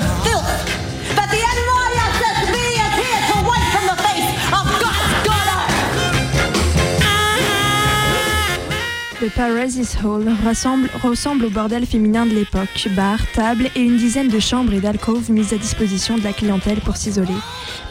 Le 9.23 9.29
Paradise 9.29 9.95
Hall 10.03 10.29
ressemble 11.01 11.45
au 11.45 11.49
bordel 11.49 11.85
féminin 11.85 12.25
de 12.25 12.33
l'époque. 12.33 12.89
Bar, 12.93 13.19
table 13.31 13.69
et 13.73 13.79
une 13.79 13.95
dizaine 13.95 14.27
de 14.27 14.37
chambres 14.37 14.73
et 14.73 14.81
d'alcôves 14.81 15.31
mises 15.31 15.53
à 15.53 15.57
disposition 15.57 16.17
de 16.17 16.23
la 16.25 16.33
clientèle 16.33 16.81
pour 16.81 16.97
s'isoler. 16.97 17.33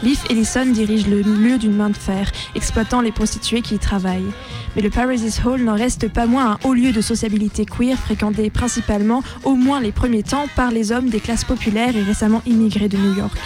Biff 0.03 0.29
Ellison 0.29 0.67
dirige 0.67 1.07
le 1.07 1.23
lieu 1.23 1.57
d'une 1.57 1.75
main 1.75 1.89
de 1.89 1.97
fer, 1.97 2.31
exploitant 2.53 3.01
les 3.01 3.11
prostituées 3.11 3.61
qui 3.61 3.73
y 3.73 3.79
travaillent. 3.79 4.31
Mais 4.75 4.83
le 4.83 4.91
Paradise 4.91 5.41
Hall 5.43 5.63
n'en 5.63 5.75
reste 5.75 6.07
pas 6.07 6.27
moins 6.27 6.51
un 6.51 6.59
haut 6.65 6.75
lieu 6.75 6.91
de 6.91 7.01
sociabilité 7.01 7.65
queer 7.65 7.97
fréquenté 7.97 8.51
principalement, 8.51 9.23
au 9.43 9.55
moins 9.55 9.81
les 9.81 9.91
premiers 9.91 10.21
temps, 10.21 10.45
par 10.55 10.69
les 10.69 10.91
hommes 10.91 11.09
des 11.09 11.19
classes 11.19 11.45
populaires 11.45 11.97
et 11.97 12.03
récemment 12.03 12.43
immigrés 12.45 12.89
de 12.89 12.97
New 12.97 13.17
York. 13.17 13.39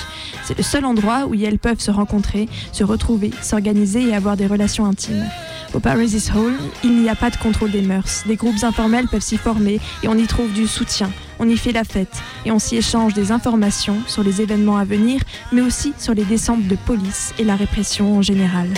C'est 0.48 0.58
le 0.58 0.64
seul 0.64 0.86
endroit 0.86 1.26
où 1.26 1.34
elles 1.34 1.60
peuvent 1.60 1.82
se 1.82 1.92
rencontrer, 1.92 2.48
se 2.72 2.86
retrouver, 2.86 3.32
s'organiser 3.42 4.08
et 4.08 4.16
avoir 4.16 4.38
des 4.38 4.48
relations 4.48 4.86
intimes. 4.86 5.26
Au 5.74 5.82
Paradise 5.82 6.32
Hall, 6.34 6.54
il 6.86 7.02
n'y 7.02 7.10
a 7.10 7.16
pas 7.16 7.30
de 7.30 7.36
contrôle 7.36 7.70
des 7.70 7.82
mœurs. 7.82 8.24
Des 8.26 8.38
groupes 8.38 8.64
informels 8.64 9.10
peuvent 9.10 9.20
s'y 9.20 9.36
former 9.36 9.82
et 10.04 10.08
on 10.08 10.16
y 10.16 10.26
trouve 10.26 10.54
du 10.54 10.66
soutien. 10.66 11.12
On 11.40 11.50
y 11.50 11.58
fait 11.58 11.74
la 11.74 11.84
fête 11.84 12.24
et 12.46 12.52
on 12.54 12.60
s'y 12.60 12.78
échange 12.78 13.14
des 13.14 13.34
informations 13.34 13.98
sur 14.08 14.24
les 14.24 14.42
événements 14.42 14.78
à 14.78 14.86
venir, 14.86 15.20
mais 15.52 15.60
aussi 15.60 15.94
sur 15.98 16.14
les 16.14 16.24
descentes 16.24 16.66
de 16.66 16.78
police 16.78 17.34
et 17.38 17.44
la 17.44 17.58
répression 17.58 18.16
en 18.16 18.22
général. 18.22 18.70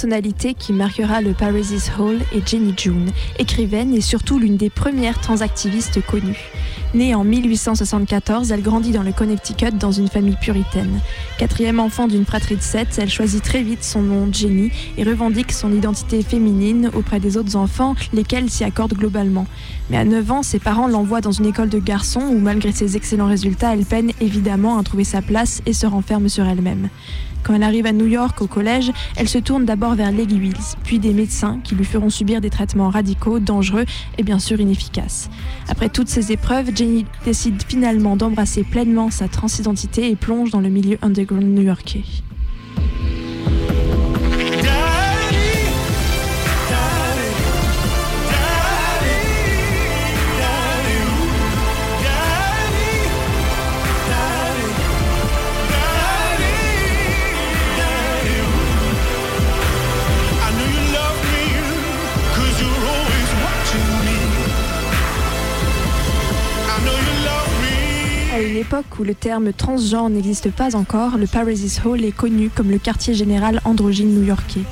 Personnalités 0.00 0.54
qui 0.54 0.72
marquera 0.72 1.20
le 1.20 1.34
Paradise 1.34 1.92
Hall 1.98 2.20
est 2.32 2.48
Jenny 2.48 2.72
June, 2.74 3.10
écrivaine 3.38 3.92
et 3.92 4.00
surtout 4.00 4.38
l'une 4.38 4.56
des 4.56 4.70
premières 4.70 5.20
transactivistes 5.20 6.00
connues. 6.06 6.50
Née 6.92 7.14
en 7.14 7.22
1874, 7.22 8.50
elle 8.50 8.62
grandit 8.62 8.90
dans 8.90 9.04
le 9.04 9.12
Connecticut 9.12 9.70
dans 9.78 9.92
une 9.92 10.08
famille 10.08 10.34
puritaine. 10.34 10.98
Quatrième 11.38 11.78
enfant 11.78 12.08
d'une 12.08 12.24
fratrie 12.24 12.56
de 12.56 12.62
sept, 12.62 12.98
elle 12.98 13.08
choisit 13.08 13.40
très 13.44 13.62
vite 13.62 13.84
son 13.84 14.02
nom 14.02 14.28
Jenny 14.32 14.72
et 14.98 15.04
revendique 15.04 15.52
son 15.52 15.72
identité 15.72 16.22
féminine 16.22 16.90
auprès 16.92 17.20
des 17.20 17.36
autres 17.36 17.54
enfants, 17.54 17.94
lesquels 18.12 18.50
s'y 18.50 18.64
accordent 18.64 18.94
globalement. 18.94 19.46
Mais 19.88 19.98
à 19.98 20.04
9 20.04 20.30
ans, 20.32 20.42
ses 20.42 20.58
parents 20.58 20.88
l'envoient 20.88 21.20
dans 21.20 21.30
une 21.30 21.46
école 21.46 21.68
de 21.68 21.78
garçons 21.78 22.22
où, 22.22 22.40
malgré 22.40 22.72
ses 22.72 22.96
excellents 22.96 23.28
résultats, 23.28 23.72
elle 23.72 23.84
peine 23.84 24.10
évidemment 24.20 24.76
à 24.76 24.82
trouver 24.82 25.04
sa 25.04 25.22
place 25.22 25.62
et 25.66 25.72
se 25.72 25.86
renferme 25.86 26.28
sur 26.28 26.44
elle-même. 26.44 26.88
Quand 27.42 27.54
elle 27.54 27.62
arrive 27.62 27.86
à 27.86 27.92
New 27.92 28.06
York 28.06 28.42
au 28.42 28.46
collège, 28.46 28.92
elle 29.16 29.28
se 29.28 29.38
tourne 29.38 29.64
d'abord 29.64 29.94
vers 29.94 30.12
l'aiguilles, 30.12 30.52
puis 30.84 30.98
des 30.98 31.12
médecins 31.12 31.58
qui 31.64 31.74
lui 31.74 31.84
feront 31.84 32.10
subir 32.10 32.40
des 32.40 32.50
traitements 32.50 32.90
radicaux, 32.90 33.38
dangereux 33.38 33.86
et 34.18 34.22
bien 34.22 34.38
sûr 34.38 34.60
inefficaces. 34.60 35.30
Après 35.68 35.88
toutes 35.88 36.08
ces 36.08 36.32
épreuves, 36.32 36.72
Jenny 36.80 37.04
décide 37.26 37.62
finalement 37.62 38.16
d'embrasser 38.16 38.64
pleinement 38.64 39.10
sa 39.10 39.28
transidentité 39.28 40.10
et 40.10 40.16
plonge 40.16 40.50
dans 40.50 40.62
le 40.62 40.70
milieu 40.70 40.96
underground 41.02 41.44
new-yorkais. 41.44 42.04
À 68.60 68.62
une 68.62 68.66
époque 68.66 68.98
où 68.98 69.04
le 69.04 69.14
terme 69.14 69.54
transgenre 69.54 70.10
n'existe 70.10 70.50
pas 70.50 70.76
encore, 70.76 71.16
le 71.16 71.26
Paradise 71.26 71.80
Hall 71.82 72.04
est 72.04 72.12
connu 72.12 72.50
comme 72.50 72.70
le 72.70 72.76
quartier 72.76 73.14
général 73.14 73.58
androgyne 73.64 74.14
new-yorkais. 74.14 74.64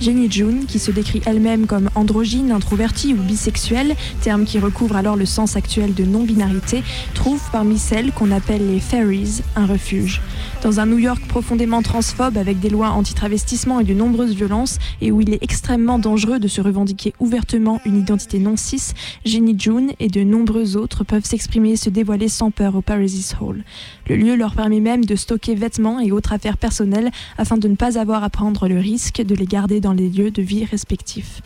Jenny 0.00 0.28
June, 0.28 0.64
qui 0.66 0.80
se 0.80 0.90
décrit 0.90 1.22
elle-même 1.26 1.68
comme 1.68 1.88
androgyne, 1.94 2.50
introvertie 2.50 3.14
ou 3.14 3.18
bisexuelle, 3.18 3.94
terme 4.20 4.46
qui 4.46 4.58
recouvre 4.58 4.96
alors 4.96 5.14
le 5.14 5.26
sens 5.26 5.54
actuel 5.54 5.94
de 5.94 6.02
non-binarité, 6.02 6.82
trouve 7.14 7.40
parmi 7.52 7.78
celles 7.78 8.10
qu'on 8.10 8.32
appelle 8.32 8.66
les 8.66 8.80
fairies 8.80 9.42
un 9.54 9.66
refuge. 9.66 10.22
Dans 10.62 10.80
un 10.80 10.86
New 10.86 10.98
York 10.98 11.22
profondément 11.28 11.82
transphobe 11.82 12.38
avec 12.38 12.58
des 12.60 12.70
lois 12.70 12.88
anti-travestissement 12.88 13.78
et 13.78 13.84
de 13.84 13.94
nombreuses 13.94 14.34
violences, 14.34 14.78
et 15.00 15.12
où 15.12 15.20
il 15.20 15.32
est 15.32 15.42
extrêmement 15.42 15.98
dangereux 15.98 16.40
de 16.40 16.48
se 16.48 16.60
revendiquer 16.60 17.12
ouvertement 17.20 17.80
une 17.84 17.98
identité 17.98 18.38
non 18.38 18.56
cis, 18.56 18.92
Jenny 19.24 19.54
June 19.58 19.92
et 20.00 20.08
de 20.08 20.22
nombreux 20.22 20.76
autres 20.76 21.04
peuvent 21.04 21.24
s'exprimer 21.24 21.72
et 21.72 21.76
se 21.76 21.90
dévoiler 21.90 22.28
sans 22.28 22.50
peur 22.50 22.74
au 22.74 22.82
Paradise 22.82 23.36
Hall. 23.40 23.64
Le 24.08 24.16
lieu 24.16 24.34
leur 24.34 24.54
permet 24.54 24.80
même 24.80 25.04
de 25.04 25.14
stocker 25.14 25.54
vêtements 25.54 26.00
et 26.00 26.10
autres 26.10 26.32
affaires 26.32 26.58
personnelles 26.58 27.10
afin 27.38 27.58
de 27.58 27.68
ne 27.68 27.76
pas 27.76 27.98
avoir 27.98 28.24
à 28.24 28.30
prendre 28.30 28.66
le 28.66 28.78
risque 28.78 29.22
de 29.22 29.34
les 29.34 29.46
garder 29.46 29.80
dans 29.80 29.92
les 29.92 30.08
lieux 30.08 30.30
de 30.30 30.42
vie 30.42 30.64
respectifs. 30.64 31.42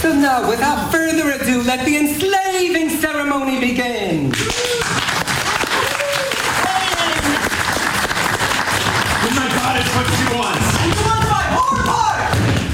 So 0.00 0.12
now, 0.12 0.48
without 0.48 0.90
further 0.90 1.30
ado, 1.30 1.62
let 1.62 1.84
the 1.84 1.96
enslaving 1.96 2.88
ceremony 3.00 3.60
begin. 3.60 4.30
My 9.34 9.48
God, 9.54 9.76
it's 9.78 9.94
what 9.94 10.06
she 10.14 10.24
wants. 10.36 10.68
You 10.84 10.92
want 11.06 11.24
my 11.28 11.44
hard 11.54 11.84
part! 11.86 12.20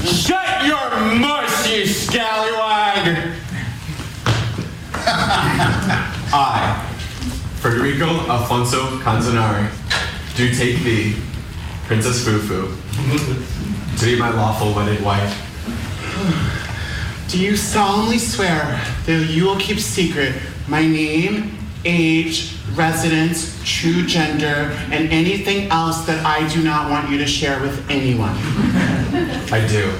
Shut 0.07 0.65
your 0.65 0.89
muss, 1.19 1.67
you 1.69 1.85
scallywag! 1.85 3.33
I, 6.33 6.81
Federico 7.57 8.27
Alfonso 8.29 8.99
Canzonari, 8.99 9.69
do 10.35 10.53
take 10.53 10.83
thee, 10.83 11.15
Princess 11.85 12.25
Fufu, 12.25 12.75
to 13.99 14.05
be 14.05 14.17
my 14.17 14.29
lawful 14.29 14.73
wedded 14.73 15.03
wife. 15.03 15.44
Do 17.27 17.39
you 17.39 17.55
solemnly 17.55 18.17
swear 18.19 18.79
that 19.05 19.27
you 19.29 19.45
will 19.45 19.57
keep 19.57 19.79
secret 19.79 20.35
my 20.67 20.81
name, 20.81 21.57
age, 21.85 22.55
residence, 22.73 23.61
true 23.63 24.05
gender, 24.05 24.71
and 24.91 25.09
anything 25.09 25.69
else 25.69 26.05
that 26.05 26.25
I 26.25 26.47
do 26.53 26.63
not 26.63 26.89
want 26.89 27.09
you 27.09 27.17
to 27.17 27.27
share 27.27 27.61
with 27.61 27.89
anyone. 27.89 28.35
I 29.51 29.65
do. 29.69 29.91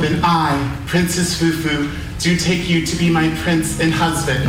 Then 0.00 0.20
I, 0.24 0.76
Princess 0.86 1.40
Fufu, 1.40 1.92
do 2.18 2.36
take 2.36 2.68
you 2.68 2.84
to 2.84 2.96
be 2.96 3.10
my 3.10 3.32
prince 3.36 3.80
and 3.80 3.92
husband. 3.92 4.44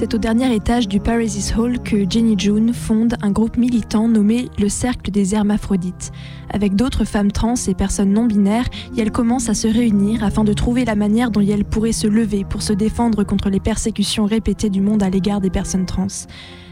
C'est 0.00 0.14
au 0.14 0.18
dernier 0.18 0.54
étage 0.54 0.88
du 0.88 0.98
Paradise 0.98 1.52
Hall 1.58 1.78
que 1.78 2.08
Jenny 2.08 2.34
June 2.38 2.72
fonde 2.72 3.16
un 3.20 3.30
groupe 3.30 3.58
militant 3.58 4.08
nommé 4.08 4.48
le 4.58 4.70
Cercle 4.70 5.10
des 5.10 5.34
Hermaphrodites. 5.34 6.10
Avec 6.48 6.74
d'autres 6.74 7.04
femmes 7.04 7.30
trans 7.30 7.52
et 7.68 7.74
personnes 7.74 8.14
non 8.14 8.24
binaires, 8.24 8.64
elles 8.96 9.12
commencent 9.12 9.50
à 9.50 9.54
se 9.54 9.68
réunir 9.68 10.24
afin 10.24 10.42
de 10.42 10.54
trouver 10.54 10.86
la 10.86 10.94
manière 10.94 11.30
dont 11.30 11.42
elles 11.42 11.66
pourraient 11.66 11.92
se 11.92 12.06
lever 12.06 12.46
pour 12.48 12.62
se 12.62 12.72
défendre 12.72 13.24
contre 13.24 13.50
les 13.50 13.60
persécutions 13.60 14.24
répétées 14.24 14.70
du 14.70 14.80
monde 14.80 15.02
à 15.02 15.10
l'égard 15.10 15.42
des 15.42 15.50
personnes 15.50 15.84
trans. 15.84 16.06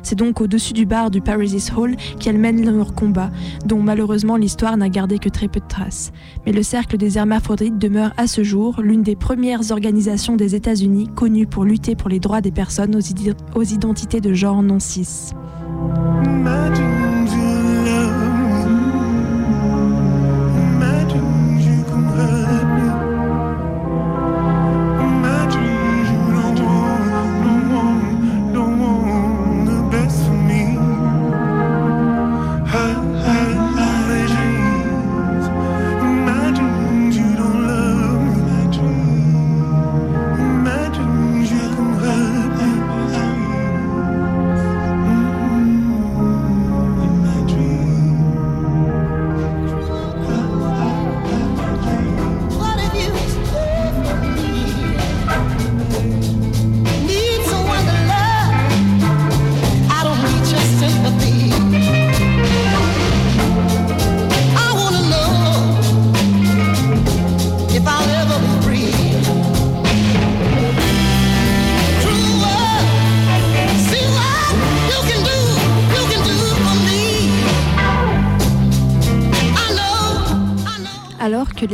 C'est 0.02 0.17
donc 0.17 0.40
au-dessus 0.40 0.73
du 0.73 0.87
bar 0.87 1.11
du 1.11 1.21
Paradise 1.21 1.73
Hall 1.76 1.97
qu'elles 2.19 2.38
mènent 2.38 2.64
leur 2.64 2.95
combat, 2.95 3.31
dont 3.64 3.81
malheureusement 3.81 4.37
l'histoire 4.37 4.76
n'a 4.76 4.88
gardé 4.88 5.19
que 5.19 5.28
très 5.28 5.49
peu 5.49 5.61
de 5.61 5.67
traces. 5.67 6.12
Mais 6.47 6.52
le 6.52 6.62
Cercle 6.62 6.97
des 6.97 7.19
Hermaphrodites 7.19 7.78
demeure 7.78 8.12
à 8.17 8.26
ce 8.26 8.43
jour 8.43 8.81
l'une 8.81 9.02
des 9.02 9.17
premières 9.17 9.71
organisations 9.71 10.37
des 10.37 10.55
États-Unis 10.55 11.09
connues 11.14 11.47
pour 11.47 11.64
lutter 11.64 11.95
pour 11.95 12.09
les 12.09 12.21
droits 12.21 12.40
des 12.40 12.52
personnes 12.52 12.97
aux, 12.97 13.62
identités 13.62 14.21
de 14.21 14.33
genre 14.33 14.62
non 14.62 14.78
cis. 14.78 15.33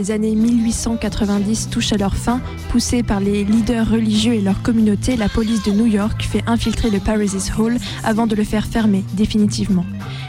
Les 0.04 0.11
années 0.11 0.34
1890 0.34 1.70
touchent 1.70 1.94
à 1.94 1.96
leur 1.96 2.14
fin, 2.14 2.42
poussée 2.68 3.02
par 3.02 3.20
les 3.20 3.42
leaders 3.42 3.88
religieux 3.88 4.34
et 4.34 4.42
leur 4.42 4.61
communauté, 4.61 5.16
la 5.16 5.30
police 5.30 5.62
de 5.62 5.72
New 5.72 5.87
York 5.87 6.22
fait 6.31 6.42
infiltrer 6.46 6.90
le 6.90 6.98
Paradise 6.98 7.50
Hall 7.59 7.79
avant 8.02 8.26
de 8.26 8.35
le 8.35 8.44
faire 8.44 8.66
fermer 8.66 9.02
définitivement. 9.14 9.87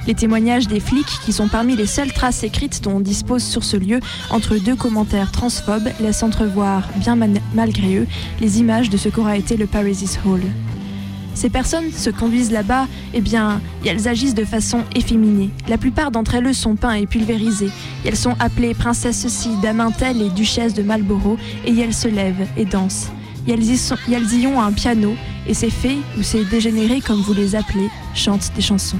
Les 0.07 0.13
témoignages 0.13 0.69
des 0.69 0.79
flics, 0.79 1.19
qui 1.25 1.33
sont 1.33 1.49
parmi 1.49 1.75
les 1.75 1.87
seules 1.87 2.13
traces 2.13 2.43
écrites 2.43 2.81
dont 2.83 2.97
on 2.97 2.99
dispose 3.01 3.43
sur 3.43 3.65
ce 3.65 3.75
lieu, 3.75 3.99
entre 4.29 4.55
deux 4.55 4.77
commentaires 4.77 5.33
transphobes, 5.33 5.89
laissent 5.99 6.23
entrevoir, 6.23 6.87
bien 6.95 7.17
malgré 7.53 7.97
eux, 7.97 8.07
les 8.39 8.59
images 8.61 8.89
de 8.89 8.95
ce 8.95 9.09
qu'aura 9.09 9.35
été 9.35 9.57
le 9.57 9.67
Paradise 9.67 10.19
Hall. 10.25 10.41
Ces 11.35 11.49
personnes 11.49 11.91
se 11.91 12.09
conduisent 12.09 12.51
là-bas, 12.51 12.87
eh 13.13 13.21
bien, 13.21 13.61
elles 13.85 14.07
agissent 14.07 14.33
de 14.33 14.45
façon 14.45 14.79
efféminée. 14.95 15.51
La 15.67 15.77
plupart 15.77 16.09
d'entre 16.09 16.35
elles 16.35 16.55
sont 16.55 16.75
peintes 16.75 17.01
et 17.01 17.05
pulvérisées. 17.05 17.69
Elles 18.05 18.15
sont 18.15 18.35
appelées 18.39 18.73
princesses 18.73 19.21
ceci, 19.21 19.49
dame 19.61 19.81
un 19.81 19.91
tel 19.91 20.21
et 20.21 20.29
duchesse 20.29 20.73
de 20.73 20.81
Marlborough, 20.81 21.37
et 21.65 21.77
elles 21.77 21.93
se 21.93 22.07
lèvent 22.07 22.47
et 22.57 22.65
dansent. 22.65 23.11
Elles 23.47 23.63
y, 23.63 23.79
elles 24.11 24.33
y 24.33 24.47
ont 24.47 24.61
un 24.61 24.71
piano, 24.71 25.13
et 25.45 25.53
ces 25.53 25.69
fées, 25.69 25.97
ou 26.17 26.23
ces 26.23 26.45
dégénérés 26.45 27.01
comme 27.01 27.21
vous 27.21 27.33
les 27.33 27.55
appelez, 27.55 27.89
chantent 28.15 28.51
des 28.55 28.61
chansons. 28.61 28.97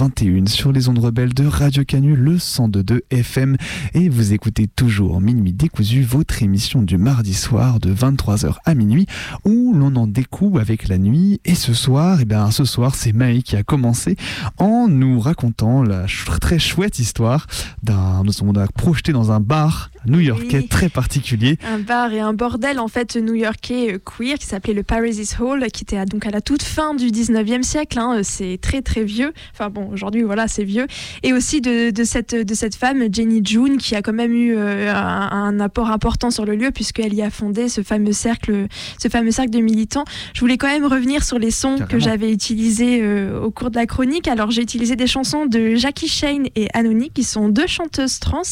23h21 0.00 0.29
sur 0.60 0.72
les 0.72 0.90
ondes 0.90 0.98
rebelles 0.98 1.32
de 1.32 1.46
Radio 1.46 1.84
Canu, 1.84 2.14
le 2.14 2.36
102.2 2.36 3.00
FM. 3.10 3.56
Et 3.94 4.10
vous 4.10 4.34
écoutez 4.34 4.66
toujours 4.66 5.18
Minuit 5.22 5.54
décousu, 5.54 6.02
votre 6.02 6.42
émission 6.42 6.82
du 6.82 6.98
mardi 6.98 7.32
soir 7.32 7.80
de 7.80 7.94
23h 7.94 8.56
à 8.66 8.74
minuit, 8.74 9.06
où 9.46 9.72
l'on 9.74 9.96
en 9.96 10.06
découvre 10.06 10.60
avec 10.60 10.88
la 10.88 10.98
nuit. 10.98 11.40
Et 11.46 11.54
ce 11.54 11.72
soir, 11.72 12.20
et 12.20 12.26
bien 12.26 12.50
ce 12.50 12.66
soir, 12.66 12.94
c'est 12.94 13.12
Maï 13.14 13.42
qui 13.42 13.56
a 13.56 13.62
commencé 13.62 14.16
en 14.58 14.86
nous 14.86 15.18
racontant 15.18 15.82
la 15.82 16.00
ch- 16.02 16.26
très 16.42 16.58
chouette 16.58 16.98
histoire 16.98 17.46
d'un, 17.82 18.22
on 18.42 18.54
a 18.54 18.66
projeté 18.66 19.12
dans 19.12 19.32
un 19.32 19.40
bar 19.40 19.90
new-yorkais 20.06 20.58
Oui. 20.60 20.68
très 20.68 20.90
particulier. 20.90 21.58
Un 21.66 21.78
bar 21.78 22.12
et 22.12 22.20
un 22.20 22.32
bordel 22.34 22.78
en 22.80 22.88
fait 22.88 23.16
new-yorkais 23.16 23.94
euh, 23.94 23.98
queer 23.98 24.38
qui 24.38 24.46
s'appelait 24.46 24.74
le 24.74 24.82
Paradise 24.82 25.36
Hall, 25.40 25.64
qui 25.72 25.84
était 25.84 25.96
à- 25.96 26.04
donc 26.06 26.26
à 26.26 26.30
la 26.30 26.40
toute 26.42 26.62
fin 26.62 26.94
du 26.94 27.06
19e 27.10 27.62
siècle. 27.62 27.98
hein, 27.98 28.16
euh, 28.18 28.20
c'est 28.22 28.58
très 28.60 28.82
très 28.82 29.04
vieux. 29.04 29.32
Enfin 29.54 29.70
bon, 29.70 29.88
aujourd'hui 29.90 30.22
voilà, 30.22 30.48
c'est 30.50 30.64
vieux. 30.64 30.86
Et 31.22 31.32
aussi 31.32 31.60
de, 31.60 31.90
de 31.90 32.04
cette, 32.04 32.34
de 32.34 32.54
cette 32.54 32.74
femme, 32.74 33.04
Jenny 33.12 33.40
June, 33.44 33.78
qui 33.78 33.94
a 33.94 34.02
quand 34.02 34.12
même 34.12 34.32
eu 34.32 34.56
euh, 34.56 34.92
un, 34.92 35.30
un 35.32 35.60
apport 35.60 35.90
important 35.90 36.30
sur 36.30 36.44
le 36.44 36.54
lieu 36.54 36.70
puisqu'elle 36.70 37.14
y 37.14 37.22
a 37.22 37.30
fondé 37.30 37.68
ce 37.68 37.82
fameux 37.82 38.12
cercle, 38.12 38.66
ce 38.98 39.08
fameux 39.08 39.30
cercle 39.30 39.50
de 39.50 39.60
militants. 39.60 40.04
Je 40.34 40.40
voulais 40.40 40.58
quand 40.58 40.68
même 40.68 40.84
revenir 40.84 41.24
sur 41.24 41.38
les 41.38 41.50
sons 41.50 41.78
que 41.88 41.98
j'avais 41.98 42.32
utilisés 42.32 43.00
euh, 43.02 43.40
au 43.40 43.50
cours 43.50 43.70
de 43.70 43.76
la 43.76 43.86
chronique. 43.86 44.28
Alors 44.28 44.50
j'ai 44.50 44.62
utilisé 44.62 44.96
des 44.96 45.06
chansons 45.06 45.46
de 45.46 45.74
Jackie 45.76 46.08
Shane 46.08 46.46
et 46.56 46.68
Anony, 46.74 47.10
qui 47.10 47.24
sont 47.24 47.48
deux 47.48 47.66
chanteuses 47.66 48.18
trans. 48.18 48.42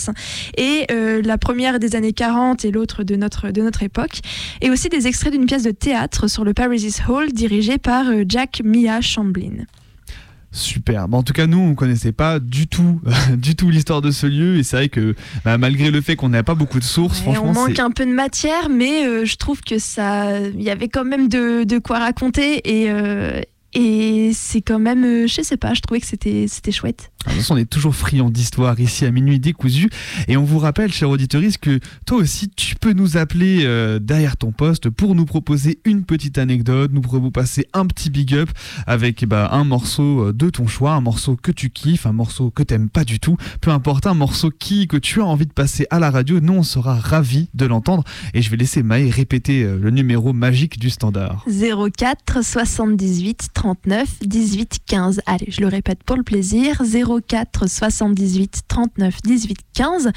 Et 0.57 0.87
euh, 0.91 1.21
la 1.23 1.39
première 1.39 1.79
des 1.79 1.97
années 1.97 2.13
40 2.13 2.65
et 2.65 2.71
l'autre 2.71 3.03
de 3.03 3.17
notre, 3.17 3.51
de 3.51 3.63
notre 3.63 3.83
époque. 3.83 4.21
Et 4.61 4.71
aussi 4.71 4.89
des 4.89 5.07
extraits 5.07 5.33
d'une 5.33 5.47
pièce 5.47 5.65
de 5.65 5.71
théâtre 5.71 6.29
sur 6.29 6.45
le 6.45 6.55
Paradise 6.55 7.03
Hall 7.09 7.33
dirigée 7.33 7.79
par 7.79 8.07
Jack 8.27 8.63
Mia 8.65 9.01
Chamblin. 9.01 9.65
Super. 10.51 11.09
Bon, 11.09 11.19
en 11.19 11.23
tout 11.23 11.35
cas, 11.35 11.47
nous, 11.47 11.59
on 11.59 11.75
connaissait 11.75 12.13
pas 12.13 12.39
du 12.39 12.67
tout, 12.67 13.01
du 13.37 13.55
tout 13.55 13.71
l'histoire 13.71 14.01
de 14.01 14.11
ce 14.11 14.27
lieu. 14.27 14.57
Et 14.57 14.63
c'est 14.63 14.77
vrai 14.77 14.89
que 14.89 15.15
bah, 15.45 15.59
malgré 15.59 15.91
le 15.91 16.01
fait 16.01 16.17
qu'on 16.17 16.31
n'a 16.31 16.43
pas 16.43 16.55
beaucoup 16.55 16.79
de 16.79 16.85
sources, 16.85 17.21
franchement, 17.21 17.51
on 17.51 17.53
manque 17.53 17.79
un 17.79 17.91
peu 17.91 18.07
de 18.07 18.13
matière, 18.13 18.69
mais 18.71 19.07
euh, 19.07 19.25
je 19.25 19.37
trouve 19.37 19.61
que 19.61 19.79
ça, 19.79 20.39
il 20.41 20.63
y 20.63 20.71
avait 20.71 20.89
quand 20.89 21.05
même 21.05 21.29
de, 21.29 21.65
de 21.65 21.79
quoi 21.79 21.99
raconter 21.99 22.61
et 22.65 22.91
euh, 22.91 23.41
et 23.75 24.31
c'est 24.33 24.63
quand 24.63 24.79
même, 24.79 25.05
euh, 25.05 25.27
je 25.27 25.43
sais 25.43 25.59
pas, 25.59 25.75
je 25.75 25.83
trouvais 25.83 26.01
que 26.01 26.07
c'était 26.07 26.47
c'était 26.49 26.73
chouette. 26.73 27.11
On 27.51 27.57
est 27.57 27.69
toujours 27.69 27.95
friand 27.95 28.31
d'histoire 28.31 28.81
ici 28.81 29.05
à 29.05 29.11
Minuit 29.11 29.39
Décousu. 29.39 29.91
Et 30.29 30.37
on 30.39 30.45
vous 30.45 30.59
rappelle, 30.59 30.91
cher 30.91 31.11
auditoriste, 31.11 31.59
que 31.59 31.79
toi 32.07 32.19
aussi, 32.19 32.49
tu 32.49 32.77
peux 32.77 32.93
nous 32.95 33.19
appeler 33.19 33.65
euh, 33.65 33.99
derrière 33.99 34.39
ton 34.39 34.53
poste 34.53 34.89
pour 34.89 35.15
nous 35.15 35.27
proposer 35.27 35.81
une 35.85 36.05
petite 36.05 36.39
anecdote, 36.39 36.91
nous 36.93 37.03
vous 37.03 37.31
passer 37.31 37.67
un 37.75 37.87
petit 37.87 38.09
big 38.09 38.35
up 38.35 38.49
avec 38.87 39.27
bah, 39.27 39.51
un 39.53 39.65
morceau 39.65 40.29
euh, 40.29 40.33
de 40.33 40.49
ton 40.49 40.67
choix, 40.67 40.93
un 40.93 41.01
morceau 41.01 41.37
que 41.37 41.53
tu 41.53 41.69
kiffes, 41.71 42.07
un 42.07 42.13
morceau 42.13 42.51
que 42.51 42.63
t'aimes 42.63 42.89
pas 42.89 43.05
du 43.05 43.21
tout, 43.21 43.37
peu 43.61 43.71
importe, 43.71 44.07
un 44.07 44.15
morceau 44.15 44.51
qui 44.51 44.87
que 44.87 44.97
tu 44.97 45.21
as 45.21 45.27
envie 45.27 45.47
de 45.47 45.53
passer 45.53 45.87
à 45.91 45.99
la 45.99 46.11
radio. 46.11 46.41
Nous, 46.41 46.55
on 46.55 46.63
sera 46.63 46.95
ravis 46.95 47.51
de 47.53 47.67
l'entendre. 47.67 48.05
Et 48.33 48.41
je 48.41 48.51
vais 48.51 48.57
laisser 48.57 48.83
Maë 48.83 49.11
répéter 49.11 49.65
le 49.65 49.91
numéro 49.91 50.33
magique 50.33 50.79
du 50.79 50.89
standard. 50.89 51.45
04 51.47 52.43
78 52.43 53.51
39 53.59 54.21
18 54.21 54.79
15. 54.87 55.21
Allez, 55.27 55.47
je 55.49 55.61
le 55.61 55.67
répète 55.67 56.05
pour 56.05 56.17
le 56.17 56.23
plaisir. 56.23 56.81
04 56.81 57.69
78 57.69 58.61
39 58.69 59.17
18 59.25 59.59
15. 59.75 60.13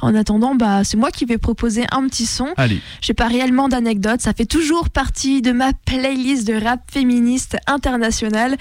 En 0.00 0.14
attendant, 0.14 0.54
bah, 0.54 0.84
c'est 0.84 0.96
moi 0.96 1.10
qui 1.10 1.24
vais 1.24 1.38
proposer 1.38 1.86
un 1.90 2.06
petit 2.06 2.24
son. 2.24 2.46
Allez. 2.56 2.80
J'ai 3.00 3.12
pas 3.12 3.26
réellement 3.26 3.68
d'anecdotes. 3.68 4.20
Ça 4.20 4.32
fait 4.32 4.46
toujours 4.46 4.90
partie 4.90 5.42
de 5.42 5.50
ma 5.50 5.72
playlist 5.72 6.46
de 6.46 6.54
rap 6.54 6.88
féministe 6.88 7.56
international. 7.66 8.56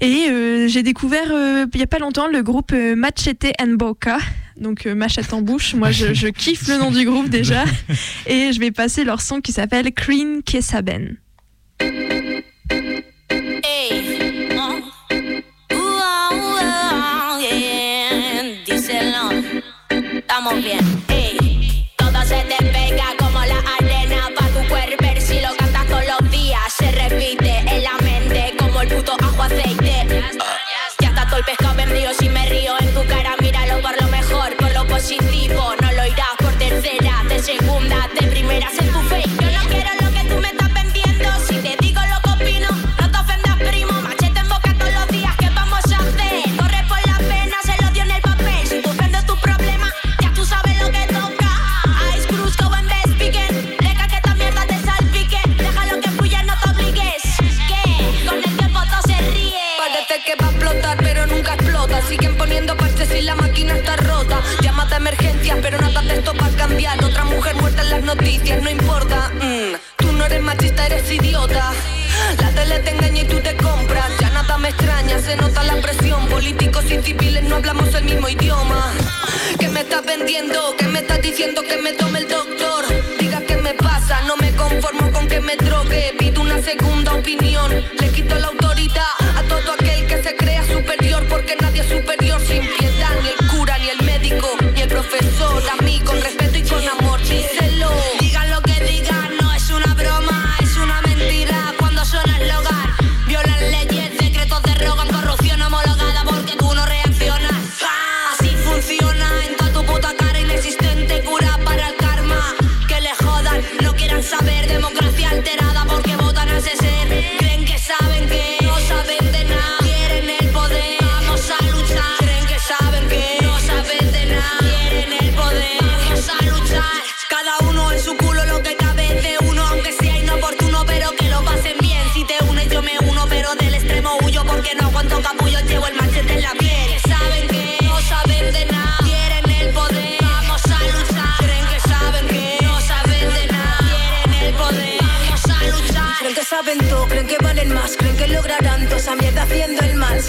Et 0.00 0.26
euh, 0.28 0.66
j'ai 0.66 0.82
découvert 0.82 1.30
euh, 1.30 1.66
il 1.72 1.78
y 1.78 1.84
a 1.84 1.86
pas 1.86 2.00
longtemps 2.00 2.26
le 2.26 2.42
groupe 2.42 2.72
euh, 2.72 2.96
Machete 2.96 3.52
and 3.62 3.74
Boca. 3.74 4.18
Donc 4.56 4.86
euh, 4.86 4.96
machette 4.96 5.32
en 5.32 5.42
bouche. 5.42 5.74
Moi, 5.74 5.92
je, 5.92 6.12
je 6.12 6.26
kiffe 6.26 6.66
le 6.66 6.76
nom 6.76 6.90
du 6.90 7.04
groupe 7.04 7.28
déjà. 7.28 7.62
Et 8.26 8.52
je 8.52 8.58
vais 8.58 8.72
passer 8.72 9.04
leur 9.04 9.20
son 9.20 9.40
qui 9.40 9.52
s'appelle 9.52 9.92
Green 9.94 10.42
Kesaben. 10.42 11.18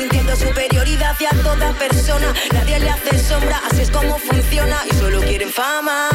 Sintiendo 0.02 0.36
superioridad 0.36 1.12
hacia 1.12 1.30
toda 1.44 1.74
persona. 1.74 2.34
Nadie 2.54 2.80
le 2.80 2.90
hace 2.90 3.20
sombra, 3.20 3.62
así 3.70 3.82
es 3.82 3.92
como 3.92 4.18
funciona. 4.18 4.78
Y 4.90 4.96
solo 4.96 5.22
quieren 5.22 5.52
fama 5.52 6.10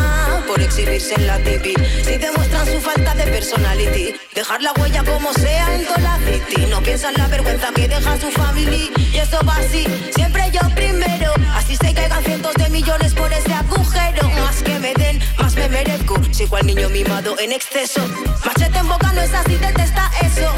por 0.46 0.61
exhibirse 0.61 1.14
en 1.14 1.27
la 1.29 1.38
TV. 1.38 1.75
Si 2.05 2.18
demuestran 2.18 2.66
su 2.66 2.81
falta 2.81 3.14
de 3.14 3.25
personality, 3.25 4.14
dejar 4.35 4.61
la 4.62 4.72
huella 4.72 5.05
como 5.05 5.33
sea 5.35 5.72
en 5.75 5.87
toda 5.87 5.99
la 5.99 6.18
city. 6.18 6.66
No 6.66 6.83
piensan 6.83 7.14
la 7.14 7.29
vergüenza 7.29 7.68
que 7.72 7.87
deja 7.87 8.18
su 8.18 8.31
familia. 8.33 8.90
Y 9.12 9.18
eso 9.18 9.38
va 9.46 9.57
así, 9.57 9.87
siempre 10.12 10.51
yo 10.53 10.62
primero. 10.75 11.33
Así 11.55 11.77
se 11.77 11.94
caigan 11.94 12.25
cientos 12.25 12.55
de 12.55 12.68
millones 12.70 13.14
por 13.14 13.33
ese 13.33 13.53
agujero. 13.53 14.29
Más 14.40 14.62
que 14.64 14.79
me 14.81 14.94
den, 14.94 15.20
más 15.38 15.55
me 15.55 15.68
merezco. 15.68 16.20
Soy 16.33 16.49
cual 16.49 16.66
niño 16.66 16.88
mimado 16.88 17.38
en 17.38 17.53
exceso. 17.53 18.03
Machete 18.44 18.79
en 18.79 18.88
boca 18.88 19.12
no 19.12 19.20
es 19.20 19.33
así, 19.33 19.55
detesta 19.57 20.11
eso. 20.22 20.51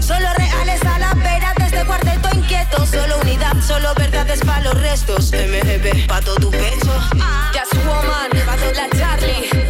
Solo 0.00 0.26
reales 0.36 0.82
a 0.84 0.98
la 0.98 1.14
vera 1.14 1.54
de 1.58 1.61
este 1.72 1.86
cuarteto 1.86 2.28
inquieto. 2.34 2.86
Solo 2.86 3.18
unidad, 3.20 3.56
solo 3.60 3.94
verdades 3.94 4.40
para 4.40 4.60
los 4.62 4.80
restos. 4.80 5.32
MGB, 5.32 6.06
pa' 6.06 6.20
todo 6.20 6.36
tu 6.36 6.50
pecho. 6.50 6.92
Just 7.52 7.74
woman, 7.84 8.30
la 8.74 8.88
Charlie. 8.90 9.61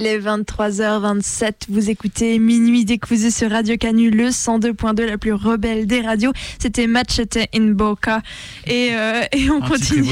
Il 0.00 0.06
est 0.06 0.18
23h27, 0.20 1.52
vous 1.70 1.90
écoutez 1.90 2.38
Minuit 2.38 2.84
décousu 2.84 3.32
sur 3.32 3.50
Radio 3.50 3.76
Canu, 3.76 4.10
le 4.10 4.28
102.2, 4.28 5.04
la 5.04 5.18
plus 5.18 5.32
rebelle 5.32 5.86
des 5.88 6.02
radios. 6.02 6.30
C'était 6.60 6.86
Machete 6.86 7.38
in 7.52 7.72
Boca. 7.72 8.22
Et, 8.68 8.90
euh, 8.92 9.22
et 9.32 9.50
on 9.50 9.56
Un 9.56 9.68
continue. 9.68 10.04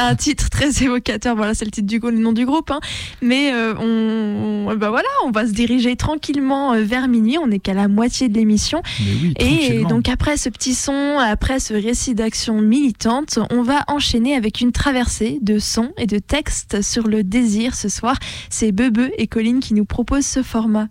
Un 0.00 0.14
titre 0.16 0.50
très 0.50 0.82
évocateur. 0.82 1.34
Voilà, 1.34 1.54
c'est 1.54 1.64
le 1.64 1.70
titre 1.70 1.86
du 1.86 1.98
le 1.98 2.18
nom 2.18 2.32
du 2.32 2.44
groupe. 2.44 2.70
hein. 2.70 2.80
Mais 3.22 3.52
euh, 3.54 3.74
on, 3.78 4.68
on- 4.68 4.76
bah 4.76 4.90
voilà, 4.90 5.08
on 5.24 5.30
va 5.30 5.46
se 5.46 5.52
diriger 5.52 5.96
tranquillement 5.96 6.74
euh, 6.74 6.82
vers 6.84 7.08
minuit. 7.08 7.38
On 7.38 7.46
n'est 7.46 7.58
qu'à 7.58 7.72
la 7.74 7.88
moitié 7.88 8.28
de 8.28 8.34
l'émission. 8.34 8.82
oui, 9.00 9.32
Et 9.38 9.84
donc 9.84 10.10
après 10.10 10.36
ce 10.36 10.50
petit 10.50 10.74
son, 10.74 11.16
après 11.18 11.58
ce 11.58 11.72
récit 11.72 12.14
d'action 12.14 12.60
militante, 12.60 13.38
on 13.50 13.62
va 13.62 13.84
enchaîner 13.88 14.34
avec 14.34 14.60
une 14.60 14.72
traversée 14.72 15.38
de 15.40 15.58
sons 15.58 15.92
et 15.96 16.06
de 16.06 16.18
textes 16.18 16.82
sur 16.82 17.06
le 17.08 17.24
désir 17.24 17.74
ce 17.74 17.88
soir. 17.88 18.16
C'est 18.50 18.72
Bebe 18.72 19.08
et 19.16 19.21
Colline 19.26 19.60
qui 19.60 19.74
nous 19.74 19.84
proposent 19.84 20.26
ce 20.26 20.42
format. 20.42 20.88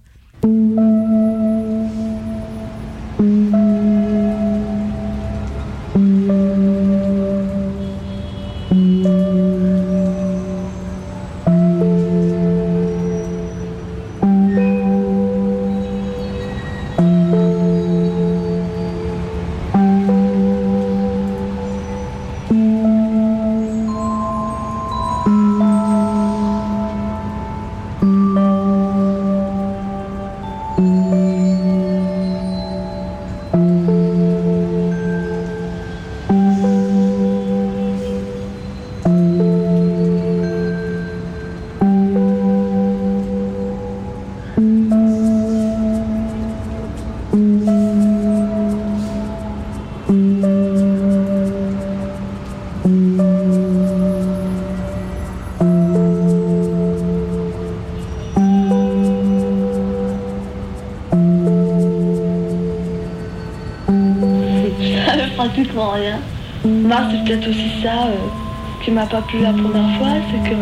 Pratiquement 65.51 65.89
rien. 65.89 66.19
Moi, 66.63 66.97
c'est 67.11 67.25
peut-être 67.25 67.49
aussi 67.49 67.71
ça 67.83 68.05
euh, 68.07 68.15
qui 68.83 68.91
m'a 68.91 69.05
pas 69.05 69.21
plu 69.21 69.39
la 69.41 69.51
première 69.51 69.97
fois, 69.97 70.07
c'est 70.31 70.49
que 70.49 70.55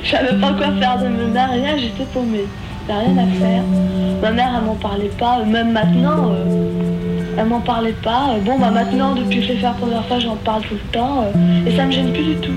je 0.04 0.08
savais 0.08 0.38
pas 0.40 0.52
quoi 0.52 0.70
faire 0.78 0.98
de 0.98 1.08
mère, 1.08 1.50
rien, 1.50 1.76
j'étais 1.76 2.04
paumée. 2.14 2.44
J'avais 2.86 3.06
rien 3.06 3.18
à 3.18 3.26
faire. 3.26 3.62
Ma 4.22 4.30
mère, 4.30 4.52
elle 4.56 4.66
m'en 4.66 4.76
parlait 4.76 5.10
pas, 5.18 5.40
euh, 5.40 5.46
même 5.46 5.72
maintenant, 5.72 6.30
euh, 6.30 7.34
elle 7.36 7.46
m'en 7.46 7.60
parlait 7.60 7.96
pas. 8.04 8.36
Bon, 8.44 8.56
bah 8.56 8.70
maintenant, 8.70 9.16
depuis 9.16 9.40
que 9.40 9.46
je 9.46 9.48
l'ai 9.48 9.56
fait 9.56 9.66
la 9.66 9.72
première 9.72 10.04
fois, 10.04 10.20
j'en 10.20 10.36
parle 10.36 10.62
tout 10.62 10.74
le 10.74 10.92
temps, 10.92 11.24
et 11.66 11.76
ça 11.76 11.86
me 11.86 11.90
gêne 11.90 12.12
plus 12.12 12.24
du 12.24 12.36
tout. 12.36 12.52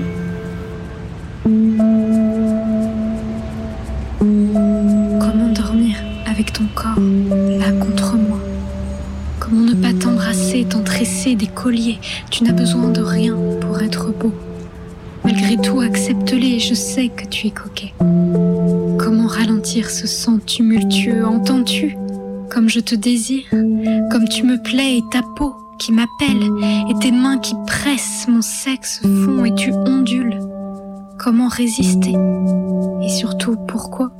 Ce 20.06 20.30
tumultueux 20.38 21.24
Entends-tu? 21.24 21.96
Comme 22.50 22.68
je 22.68 22.80
te 22.80 22.94
désire, 22.94 23.44
comme 24.10 24.28
tu 24.28 24.42
me 24.44 24.60
plais 24.62 24.98
et 24.98 25.02
ta 25.10 25.22
peau 25.36 25.54
qui 25.78 25.92
m'appelle, 25.92 26.50
et 26.90 26.98
tes 27.00 27.12
mains 27.12 27.38
qui 27.38 27.54
pressent 27.66 28.26
mon 28.28 28.42
sexe 28.42 29.00
fond 29.02 29.44
et 29.44 29.54
tu 29.54 29.72
ondules. 29.72 30.38
Comment 31.18 31.48
résister? 31.48 32.14
Et 33.02 33.08
surtout, 33.08 33.56
pourquoi? 33.68 34.12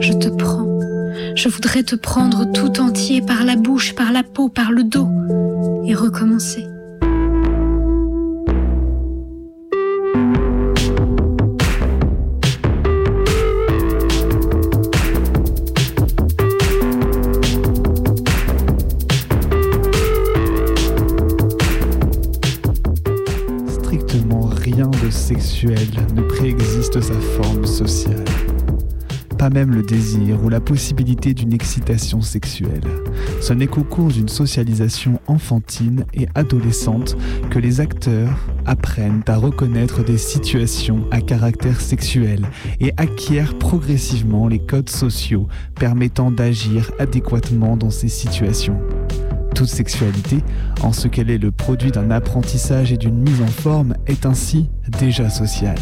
Je 0.00 0.12
te 0.12 0.28
prends. 0.28 0.66
Je 1.34 1.48
voudrais 1.48 1.84
te 1.84 1.94
prendre 1.94 2.50
tout 2.52 2.80
entier 2.80 3.22
par 3.22 3.44
la 3.44 3.56
bouche, 3.56 3.94
par 3.94 4.12
la 4.12 4.22
peau, 4.22 4.48
par 4.48 4.72
le 4.72 4.84
dos, 4.84 5.08
et 5.86 5.94
recommencer. 5.94 6.64
Sa 27.00 27.14
forme 27.14 27.64
sociale. 27.66 28.24
Pas 29.38 29.50
même 29.50 29.72
le 29.72 29.82
désir 29.82 30.42
ou 30.42 30.48
la 30.48 30.58
possibilité 30.58 31.32
d'une 31.32 31.52
excitation 31.52 32.20
sexuelle. 32.20 32.82
Ce 33.40 33.52
n'est 33.52 33.68
qu'au 33.68 33.84
cours 33.84 34.08
d'une 34.08 34.28
socialisation 34.28 35.20
enfantine 35.28 36.04
et 36.12 36.26
adolescente 36.34 37.16
que 37.50 37.60
les 37.60 37.80
acteurs 37.80 38.48
apprennent 38.66 39.22
à 39.28 39.36
reconnaître 39.36 40.02
des 40.02 40.18
situations 40.18 41.04
à 41.12 41.20
caractère 41.20 41.80
sexuel 41.80 42.46
et 42.80 42.92
acquièrent 42.96 43.56
progressivement 43.56 44.48
les 44.48 44.58
codes 44.58 44.90
sociaux 44.90 45.46
permettant 45.76 46.32
d'agir 46.32 46.90
adéquatement 46.98 47.76
dans 47.76 47.90
ces 47.90 48.08
situations. 48.08 48.80
Toute 49.58 49.66
sexualité, 49.66 50.38
en 50.84 50.92
ce 50.92 51.08
qu'elle 51.08 51.30
est 51.30 51.38
le 51.38 51.50
produit 51.50 51.90
d'un 51.90 52.12
apprentissage 52.12 52.92
et 52.92 52.96
d'une 52.96 53.18
mise 53.18 53.42
en 53.42 53.48
forme, 53.48 53.94
est 54.06 54.24
ainsi 54.24 54.70
déjà 55.00 55.28
sociale. 55.30 55.80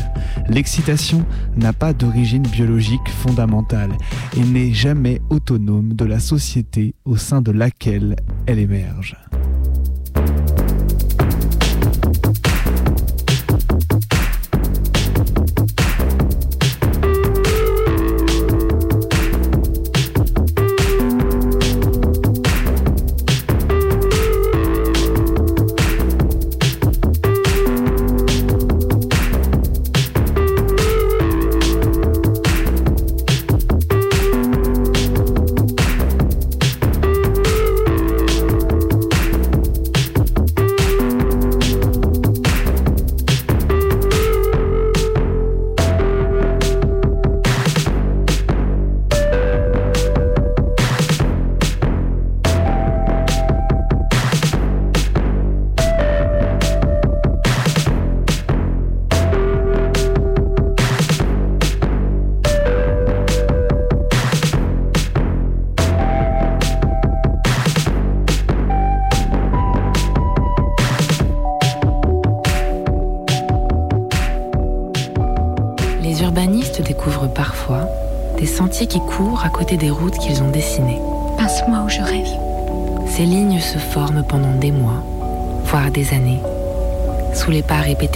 L'excitation 0.49 1.27
n'a 1.59 1.75
pas 1.75 1.93
d'origine 1.93 2.45
biologique 2.45 3.07
fondamentale 3.07 3.91
et 4.35 4.41
n'est 4.41 4.73
jamais 4.73 5.21
autonome 5.29 5.93
de 5.93 6.07
la 6.07 6.21
société 6.21 6.95
au 7.05 7.19
sein 7.19 7.43
de 7.43 7.53
laquelle 7.53 8.17
elle 8.47 8.61
émerge. 8.61 9.15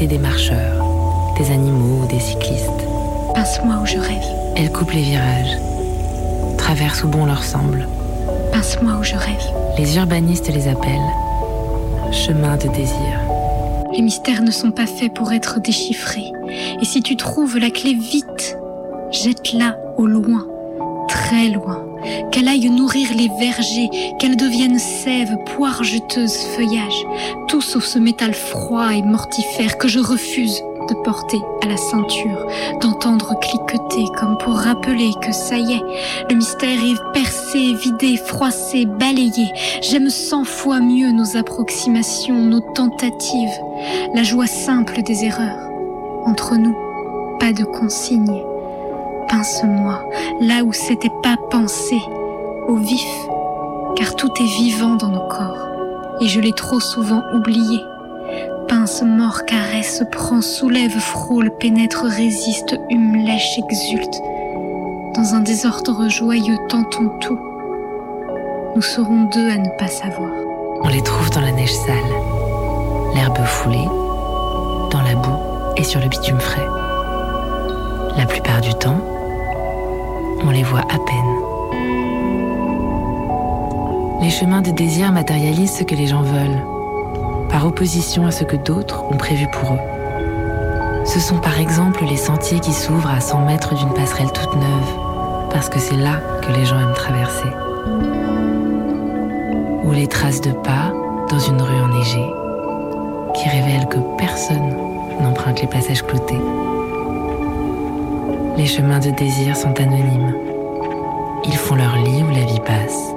Des 0.07 0.19
marcheurs, 0.19 1.35
des 1.39 1.51
animaux 1.51 2.05
ou 2.05 2.07
des 2.07 2.21
cyclistes. 2.21 2.87
Pince-moi 3.35 3.77
où 3.83 3.87
je 3.87 3.99
rêve. 3.99 4.25
Elles 4.57 4.73
coupent 4.73 4.93
les 4.93 5.03
virages, 5.03 5.57
traversent 6.59 7.05
où 7.05 7.09
bon 7.09 7.27
leur 7.27 7.45
semble. 7.45 7.87
Pince-moi 8.53 8.95
où 9.01 9.03
je 9.03 9.15
rêve. 9.15 9.45
Les 9.79 9.97
urbanistes 9.97 10.53
les 10.53 10.69
appellent 10.69 10.99
chemin 12.13 12.57
de 12.57 12.69
désir. 12.69 13.21
Les 13.93 14.03
mystères 14.03 14.43
ne 14.43 14.51
sont 14.51 14.71
pas 14.71 14.87
faits 14.87 15.15
pour 15.15 15.33
être 15.33 15.61
déchiffrés. 15.61 16.33
Et 16.81 16.85
si 16.85 17.03
tu 17.03 17.17
trouves 17.17 17.59
la 17.59 17.71
clé 17.71 17.95
vite, 17.95 18.57
jette-la 19.11 19.79
au 19.97 20.07
loin, 20.07 20.47
très 21.09 21.49
loin. 21.49 21.90
Qu'elle 22.33 22.49
aille 22.49 22.69
nourrir 22.71 23.09
les 23.17 23.29
vergers, 23.39 23.91
qu'elle 24.19 24.37
devienne 24.37 24.79
sève, 24.79 25.37
poire 25.57 25.83
juteuse, 25.83 26.37
feuillage, 26.57 27.07
tout 27.49 27.61
sauf 27.61 27.85
ce 27.85 27.99
métal 27.99 28.35
froid 28.35 28.95
et 28.95 29.03
mortifère 29.03 29.79
que 29.79 29.89
je 29.89 29.99
refuse 29.99 30.63
de 30.89 30.95
porter 31.03 31.41
à 31.63 31.67
la 31.67 31.77
ceinture, 31.77 32.47
d'entendre 32.81 33.39
cliqueter 33.41 34.05
comme 34.19 34.39
pour 34.39 34.55
rappeler 34.55 35.11
que 35.23 35.33
ça 35.33 35.57
y 35.59 35.75
est, 35.75 35.83
le 36.31 36.37
mystère 36.37 36.79
est 36.79 37.13
percé, 37.13 37.75
vidé, 37.75 38.17
froissé, 38.17 38.87
balayé. 38.87 39.53
J'aime 39.83 40.11
cent 40.11 40.45
fois 40.45 40.81
mieux 40.81 41.13
nos 41.13 41.37
approximations, 41.37 42.43
nos 42.43 42.61
tentatives, 42.61 43.61
la 44.15 44.23
joie 44.23 44.47
simple 44.47 45.03
des 45.03 45.25
erreurs. 45.25 45.69
Entre 46.27 46.57
nous, 46.57 46.77
pas 47.39 47.53
de 47.53 47.65
consigne. 47.65 48.43
Pince-moi 49.29 50.03
là 50.41 50.65
où 50.65 50.73
c'était 50.73 51.13
pas 51.23 51.37
pensé, 51.51 52.01
vif, 52.77 53.29
car 53.97 54.15
tout 54.17 54.31
est 54.41 54.59
vivant 54.59 54.97
dans 54.97 55.09
nos 55.09 55.27
corps, 55.29 55.69
et 56.21 56.29
je 56.29 56.41
l'ai 56.41 56.53
trop 56.53 56.81
souvent 56.81 57.23
oublié. 57.35 57.81
Pince, 58.69 59.03
mord, 59.03 59.45
caresse, 59.47 60.05
prend, 60.13 60.41
soulève, 60.41 60.99
frôle, 60.99 61.51
pénètre, 61.59 62.05
résiste, 62.05 62.79
hume, 62.89 63.17
lèche, 63.17 63.59
exulte. 63.59 64.21
Dans 65.15 65.35
un 65.35 65.41
désordre 65.41 66.09
joyeux, 66.09 66.57
tentons 66.69 67.09
tout. 67.21 67.39
Nous 68.77 68.83
serons 68.83 69.25
deux 69.25 69.51
à 69.51 69.57
ne 69.57 69.69
pas 69.79 69.89
savoir. 69.89 70.31
On 70.83 70.89
les 70.89 71.03
trouve 71.03 71.31
dans 71.31 71.41
la 71.41 71.53
neige 71.53 71.75
sale, 71.75 71.97
l'herbe 73.15 73.45
foulée, 73.45 73.89
dans 74.91 75.03
la 75.03 75.17
boue 75.17 75.75
et 75.77 75.83
sur 75.83 76.01
le 76.01 76.09
bitume 76.09 76.41
frais. 76.41 76.69
La 78.17 78.27
plupart 78.27 78.61
du 78.61 78.73
temps, 78.75 79.01
on 80.43 80.51
les 80.51 80.63
voit 80.63 80.81
à 80.81 80.99
peine. 81.07 81.30
Les 84.21 84.29
chemins 84.29 84.61
de 84.61 84.71
désir 84.71 85.13
matérialisent 85.13 85.79
ce 85.79 85.83
que 85.83 85.95
les 85.95 86.07
gens 86.07 86.21
veulent, 86.21 86.63
par 87.49 87.67
opposition 87.67 88.27
à 88.27 88.31
ce 88.31 88.45
que 88.45 88.57
d'autres 88.57 89.03
ont 89.11 89.17
prévu 89.17 89.47
pour 89.51 89.73
eux. 89.73 91.07
Ce 91.07 91.19
sont 91.19 91.39
par 91.39 91.59
exemple 91.59 92.05
les 92.05 92.19
sentiers 92.19 92.61
qui 92.61 92.75
s'ouvrent 92.75 93.11
à 93.11 93.21
100 93.21 93.47
mètres 93.47 93.75
d'une 93.75 93.95
passerelle 93.95 94.31
toute 94.31 94.55
neuve, 94.57 95.49
parce 95.51 95.71
que 95.71 95.79
c'est 95.79 95.97
là 95.97 96.21
que 96.43 96.53
les 96.53 96.67
gens 96.67 96.79
aiment 96.79 96.93
traverser. 96.93 97.49
Ou 99.85 99.93
les 99.93 100.07
traces 100.07 100.43
de 100.43 100.53
pas 100.53 100.93
dans 101.31 101.39
une 101.39 101.63
rue 101.63 101.81
enneigée, 101.81 102.31
qui 103.35 103.49
révèlent 103.49 103.89
que 103.89 104.01
personne 104.19 104.77
n'emprunte 105.23 105.63
les 105.63 105.69
passages 105.69 106.03
cloutés. 106.03 106.41
Les 108.59 108.67
chemins 108.67 109.01
de 109.01 109.11
désir 109.13 109.57
sont 109.57 109.81
anonymes. 109.81 110.35
Ils 111.47 111.57
font 111.57 111.77
leur 111.77 111.97
lit 111.97 112.23
où 112.23 112.29
la 112.29 112.45
vie 112.45 112.61
passe. 112.61 113.15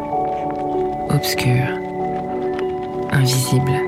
Obscurs, 1.13 1.79
invisibles 3.11 3.79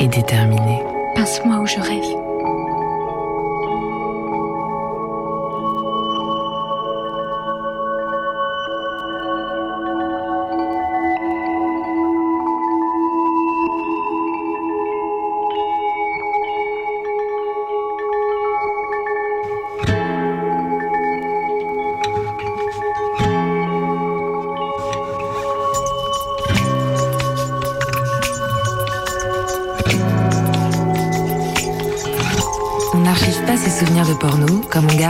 et 0.00 0.08
déterminés. 0.08 0.82
Pince-moi 1.14 1.60
où 1.60 1.66
je 1.66 1.78
rêve. 1.78 2.23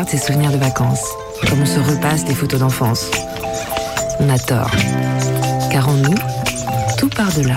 Ses 0.09 0.19
souvenirs 0.19 0.53
de 0.53 0.57
vacances, 0.57 1.05
comme 1.49 1.62
on 1.62 1.67
se 1.67 1.81
repasse 1.81 2.25
des 2.25 2.35
photos 2.35 2.61
d'enfance. 2.61 3.11
On 4.21 4.29
a 4.29 4.38
tort. 4.38 4.71
Car 5.71 5.88
en 5.88 5.95
nous, 5.95 6.14
tout 6.99 7.09
part 7.09 7.33
de 7.33 7.43
là. 7.43 7.57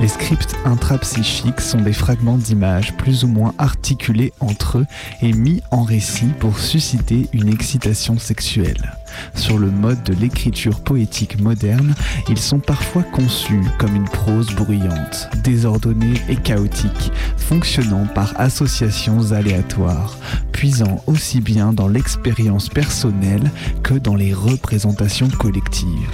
Les 0.00 0.08
scripts 0.08 0.54
intrapsychiques 0.64 1.60
sont 1.60 1.80
des 1.80 1.92
fragments 1.92 2.38
d'images 2.38 2.92
plus 2.94 3.24
ou 3.24 3.28
moins 3.28 3.54
articulés 3.58 4.32
entre 4.40 4.78
eux 4.78 4.86
et 5.22 5.32
mis 5.32 5.62
en 5.70 5.82
récit 5.82 6.32
pour 6.38 6.58
susciter 6.58 7.28
une 7.32 7.48
excitation 7.48 8.18
sexuelle. 8.18 8.96
Sur 9.34 9.58
le 9.58 9.70
mode 9.70 10.02
de 10.04 10.14
l'écriture 10.14 10.80
poétique 10.80 11.40
moderne, 11.40 11.94
ils 12.28 12.38
sont 12.38 12.58
parfois 12.58 13.02
conçus 13.02 13.62
comme 13.78 13.94
une 13.94 14.08
prose 14.08 14.54
bruyante, 14.54 15.28
désordonnée 15.42 16.14
et 16.28 16.36
chaotique, 16.36 17.12
fonctionnant 17.36 18.06
par 18.14 18.32
associations 18.40 19.32
aléatoires, 19.32 20.16
puisant 20.56 21.02
aussi 21.06 21.42
bien 21.42 21.74
dans 21.74 21.86
l'expérience 21.86 22.70
personnelle 22.70 23.50
que 23.82 23.92
dans 23.92 24.14
les 24.14 24.32
représentations 24.32 25.28
collectives. 25.28 26.08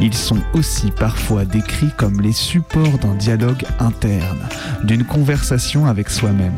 Ils 0.00 0.14
sont 0.14 0.38
aussi 0.54 0.90
parfois 0.90 1.44
décrits 1.44 1.92
comme 1.98 2.22
les 2.22 2.32
supports 2.32 2.98
d'un 3.02 3.14
dialogue 3.14 3.64
interne, 3.80 4.48
d'une 4.84 5.04
conversation 5.04 5.84
avec 5.84 6.08
soi-même. 6.08 6.56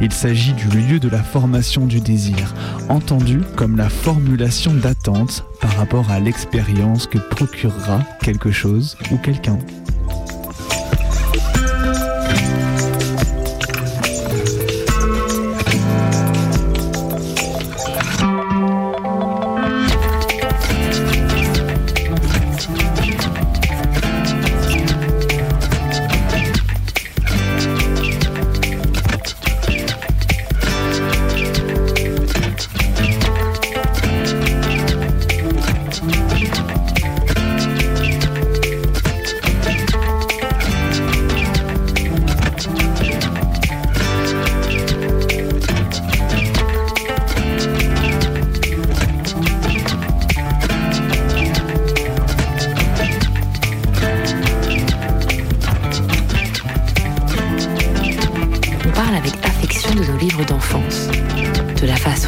Il 0.00 0.12
s'agit 0.12 0.52
du 0.52 0.68
lieu 0.68 1.00
de 1.00 1.08
la 1.08 1.20
formation 1.24 1.84
du 1.84 2.00
désir, 2.00 2.54
entendu 2.88 3.40
comme 3.56 3.76
la 3.76 3.88
formulation 3.88 4.72
d'attente 4.72 5.44
par 5.60 5.76
rapport 5.76 6.08
à 6.12 6.20
l'expérience 6.20 7.08
que 7.08 7.18
procurera 7.18 8.04
quelque 8.22 8.52
chose 8.52 8.96
ou 9.10 9.16
quelqu'un. 9.16 9.58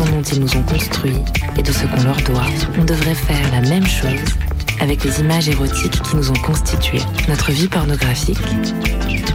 Façon 0.01 0.13
dont 0.13 0.23
ils 0.23 0.41
nous 0.41 0.57
ont 0.57 0.63
construits 0.63 1.17
et 1.57 1.63
de 1.63 1.73
ce 1.73 1.87
qu'on 1.87 2.03
leur 2.03 2.17
doit. 2.23 2.47
On 2.79 2.85
devrait 2.85 3.15
faire 3.15 3.51
la 3.53 3.61
même 3.69 3.87
chose 3.87 4.37
avec 4.81 5.05
les 5.05 5.21
images 5.21 5.49
érotiques 5.49 6.03
qui 6.03 6.17
nous 6.17 6.31
ont 6.31 6.41
constitués. 6.45 7.03
Notre 7.29 7.53
vie 7.53 7.69
pornographique, 7.69 8.39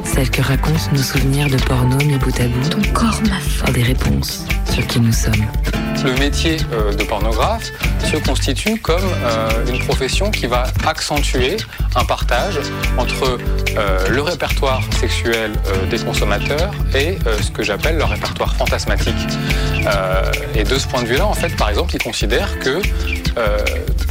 celle 0.03 0.30
que 0.30 0.41
racontent 0.41 0.91
nos 0.91 1.03
souvenirs 1.03 1.49
de 1.49 1.57
porno 1.57 1.97
mis 1.97 2.18
bout 2.18 2.39
à 2.39 2.47
bout, 2.47 2.70
Ton 2.70 2.93
corps 2.93 3.22
m'a 3.30 3.72
des 3.72 3.84
réponses 3.84 4.45
sur 4.72 4.86
qui 4.88 4.99
nous 4.99 5.13
sommes. 5.13 5.45
Le 6.04 6.14
métier 6.20 6.58
euh, 6.72 6.94
de 6.94 7.04
pornographe 7.04 7.72
se 8.12 8.18
constitue 8.18 8.80
comme 8.80 9.02
euh, 9.04 9.66
une 9.68 9.80
profession 9.80 10.30
qui 10.30 10.46
va 10.46 10.66
accentuer 10.86 11.58
un 11.96 12.06
partage 12.06 12.60
entre 12.98 13.40
euh, 13.78 14.10
le 14.10 14.22
répertoire 14.22 14.82
sexuel 15.00 15.54
des 15.90 15.98
consommateurs 15.98 16.72
et 16.94 17.18
ce 17.42 17.50
que 17.50 17.64
j'appelle 17.64 17.98
leur 17.98 18.10
répertoire 18.10 18.56
fantasmatique. 18.56 19.14
Et 20.54 20.64
de 20.64 20.78
ce 20.78 20.88
point 20.88 21.02
de 21.02 21.08
vue-là, 21.08 21.26
en 21.26 21.34
fait, 21.34 21.56
par 21.56 21.70
exemple, 21.70 21.96
ils 21.96 22.04
considèrent 22.04 22.60
que 22.60 22.82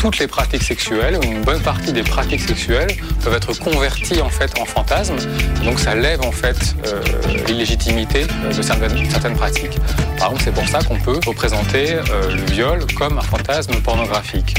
toutes 0.05 0.19
les 0.19 0.27
pratiques 0.27 0.63
sexuelles, 0.63 1.19
une 1.23 1.41
bonne 1.41 1.63
partie 1.63 1.91
des 1.91 2.03
pratiques 2.03 2.43
sexuelles, 2.43 2.95
peuvent 3.23 3.33
être 3.33 3.55
converties 3.59 4.21
en 4.21 4.29
fait 4.29 4.53
en 4.61 4.67
fantasmes. 4.67 5.17
Donc 5.65 5.81
ça 5.81 5.95
lève 5.95 6.21
en 6.21 6.31
fait 6.31 6.77
euh, 6.87 7.01
l'illégitimité 7.47 8.27
euh, 8.45 8.53
de 8.53 8.61
certaines, 8.61 9.35
pratiques. 9.35 9.79
Par 10.19 10.27
exemple, 10.29 10.43
c'est 10.45 10.53
pour 10.53 10.69
ça 10.69 10.81
qu'on 10.83 11.01
peut 11.01 11.19
représenter 11.27 11.95
euh, 11.95 12.35
le 12.35 12.53
viol 12.53 12.85
comme 12.99 13.17
un 13.17 13.23
fantasme 13.23 13.73
pornographique. 13.77 14.55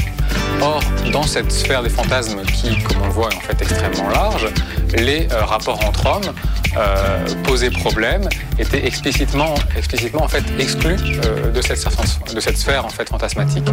Or, 0.60 0.82
dans 1.12 1.22
cette 1.22 1.52
sphère 1.52 1.84
des 1.84 1.90
fantasmes 1.90 2.42
qui, 2.46 2.82
comme 2.82 3.02
on 3.02 3.06
le 3.06 3.12
voit, 3.12 3.30
est 3.30 3.36
en 3.36 3.40
fait 3.40 3.62
extrêmement 3.62 4.08
large, 4.08 4.48
les 4.98 5.28
rapports 5.30 5.84
entre 5.84 6.06
hommes 6.06 6.34
euh, 6.76 7.24
posaient 7.44 7.70
problème, 7.70 8.28
étaient 8.58 8.84
explicitement, 8.84 9.54
explicitement 9.76 10.24
en 10.24 10.28
fait 10.28 10.42
exclus 10.58 10.96
de, 11.54 11.60
cette, 11.62 11.78
sphère- 11.78 12.90
fantasmatique. 13.08 13.68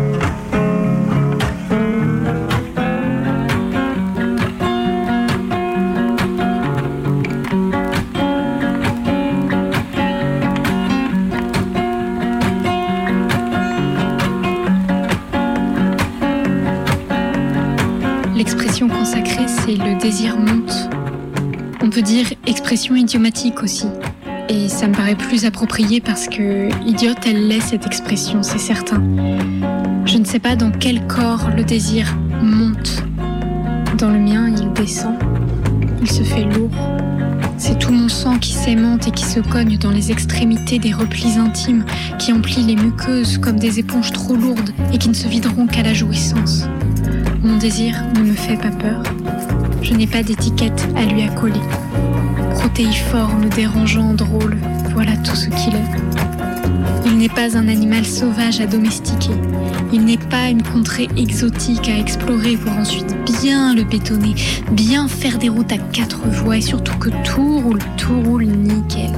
Idiomatique 22.91 23.63
aussi. 23.63 23.87
Et 24.49 24.67
ça 24.67 24.87
me 24.87 24.93
paraît 24.93 25.15
plus 25.15 25.45
approprié 25.45 26.01
parce 26.01 26.27
que 26.27 26.67
idiote, 26.85 27.25
elle 27.25 27.47
l'est 27.47 27.61
cette 27.61 27.85
expression, 27.85 28.43
c'est 28.43 28.59
certain. 28.59 29.01
Je 30.05 30.17
ne 30.17 30.25
sais 30.25 30.39
pas 30.39 30.55
dans 30.55 30.71
quel 30.71 31.07
corps 31.07 31.49
le 31.55 31.63
désir 31.63 32.15
monte. 32.41 33.03
Dans 33.97 34.09
le 34.09 34.19
mien, 34.19 34.49
il 34.49 34.73
descend. 34.73 35.15
Il 36.01 36.11
se 36.11 36.23
fait 36.23 36.43
lourd. 36.43 36.71
C'est 37.57 37.79
tout 37.79 37.93
mon 37.93 38.09
sang 38.09 38.37
qui 38.37 38.51
s'aimante 38.51 39.07
et 39.07 39.11
qui 39.11 39.23
se 39.23 39.39
cogne 39.39 39.77
dans 39.77 39.91
les 39.91 40.11
extrémités 40.11 40.77
des 40.77 40.91
replis 40.91 41.37
intimes, 41.37 41.85
qui 42.19 42.33
emplit 42.33 42.63
les 42.63 42.75
muqueuses 42.75 43.37
comme 43.37 43.57
des 43.57 43.79
éponges 43.79 44.11
trop 44.11 44.35
lourdes 44.35 44.71
et 44.91 44.97
qui 44.97 45.07
ne 45.07 45.13
se 45.13 45.27
videront 45.27 45.67
qu'à 45.67 45.83
la 45.83 45.93
jouissance. 45.93 46.67
Mon 47.41 47.57
désir 47.57 47.95
ne 48.15 48.21
me 48.21 48.33
fait 48.33 48.57
pas 48.57 48.71
peur. 48.71 49.03
Je 49.81 49.93
n'ai 49.93 50.07
pas 50.07 50.23
d'étiquette 50.23 50.87
à 50.97 51.05
lui 51.05 51.21
accoler. 51.21 51.61
Protéiforme, 52.73 53.49
dérangeant, 53.49 54.15
drôle, 54.15 54.57
voilà 54.95 55.15
tout 55.17 55.35
ce 55.35 55.45
qu'il 55.45 55.75
est. 55.75 57.05
Il 57.05 57.17
n'est 57.19 57.29
pas 57.29 57.55
un 57.55 57.67
animal 57.67 58.03
sauvage 58.03 58.61
à 58.61 58.65
domestiquer. 58.65 59.35
Il 59.93 60.05
n'est 60.05 60.17
pas 60.17 60.49
une 60.49 60.63
contrée 60.63 61.07
exotique 61.15 61.87
à 61.87 61.99
explorer 61.99 62.57
pour 62.57 62.71
ensuite 62.71 63.15
bien 63.41 63.75
le 63.75 63.83
bétonner, 63.83 64.33
bien 64.71 65.07
faire 65.07 65.37
des 65.37 65.49
routes 65.49 65.71
à 65.71 65.77
quatre 65.77 66.27
voies 66.27 66.57
et 66.57 66.61
surtout 66.61 66.97
que 66.97 67.09
tout 67.23 67.59
roule, 67.59 67.79
tout 67.95 68.19
roule 68.21 68.45
nickel. 68.45 69.11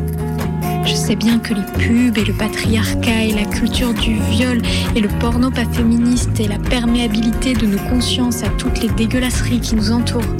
Je 0.85 0.93
sais 0.93 1.15
bien 1.15 1.39
que 1.39 1.53
les 1.53 1.61
pubs 1.61 2.17
et 2.17 2.25
le 2.25 2.33
patriarcat 2.33 3.23
et 3.23 3.31
la 3.31 3.45
culture 3.45 3.93
du 3.93 4.15
viol 4.31 4.61
et 4.97 4.99
le 4.99 5.07
porno 5.21 5.49
pas 5.49 5.63
féministe 5.71 6.41
et 6.41 6.49
la 6.49 6.59
perméabilité 6.59 7.53
de 7.53 7.67
nos 7.67 7.79
consciences 7.89 8.43
à 8.43 8.49
toutes 8.57 8.81
les 8.81 8.89
dégueulasseries 8.89 9.61
qui 9.61 9.75
nous 9.75 9.91
entourent. 9.93 10.35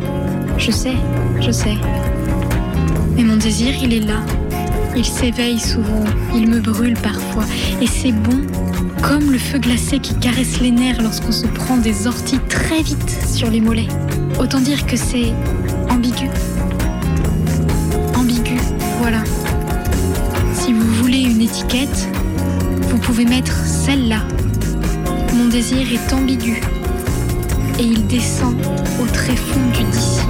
Je 0.58 0.72
sais, 0.72 0.98
je 1.40 1.52
sais. 1.52 1.78
Mais 3.16 3.24
mon 3.24 3.38
désir, 3.38 3.74
il 3.82 3.94
est 3.94 4.02
là. 4.02 4.22
Il 4.98 5.06
s'éveille 5.06 5.60
souvent, 5.60 6.04
il 6.34 6.50
me 6.50 6.60
brûle 6.60 6.96
parfois. 6.96 7.46
Et 7.82 7.88
c'est 7.88 8.12
bon, 8.12 8.42
comme 9.02 9.32
le 9.32 9.38
feu 9.38 9.60
glacé 9.60 10.00
qui 10.00 10.14
caresse 10.16 10.60
les 10.60 10.72
nerfs 10.72 11.02
lorsqu'on 11.02 11.32
se 11.32 11.48
prend 11.48 11.78
des 11.78 12.08
orties 12.08 12.40
très 12.50 12.82
vite 12.82 13.18
sur 13.28 13.50
les 13.50 13.62
mollets. 13.62 13.88
Autant 14.40 14.60
dire 14.60 14.86
que 14.86 14.98
c'est 14.98 15.34
ambigu. 15.90 16.30
Ambigu, 18.16 18.58
voilà. 19.00 19.24
Si 20.54 20.74
vous 20.74 20.94
voulez 21.02 21.22
une 21.22 21.42
étiquette, 21.42 22.08
vous 22.90 22.98
pouvez 22.98 23.26
mettre 23.26 23.56
celle-là. 23.66 24.24
Mon 25.34 25.48
désir 25.48 25.86
est 25.92 26.14
ambigu 26.14 26.62
et 27.80 27.84
il 27.84 28.08
descend 28.08 28.56
au 29.02 29.06
tréfonds 29.06 29.70
du 29.74 29.84
d'ici. 29.84 30.25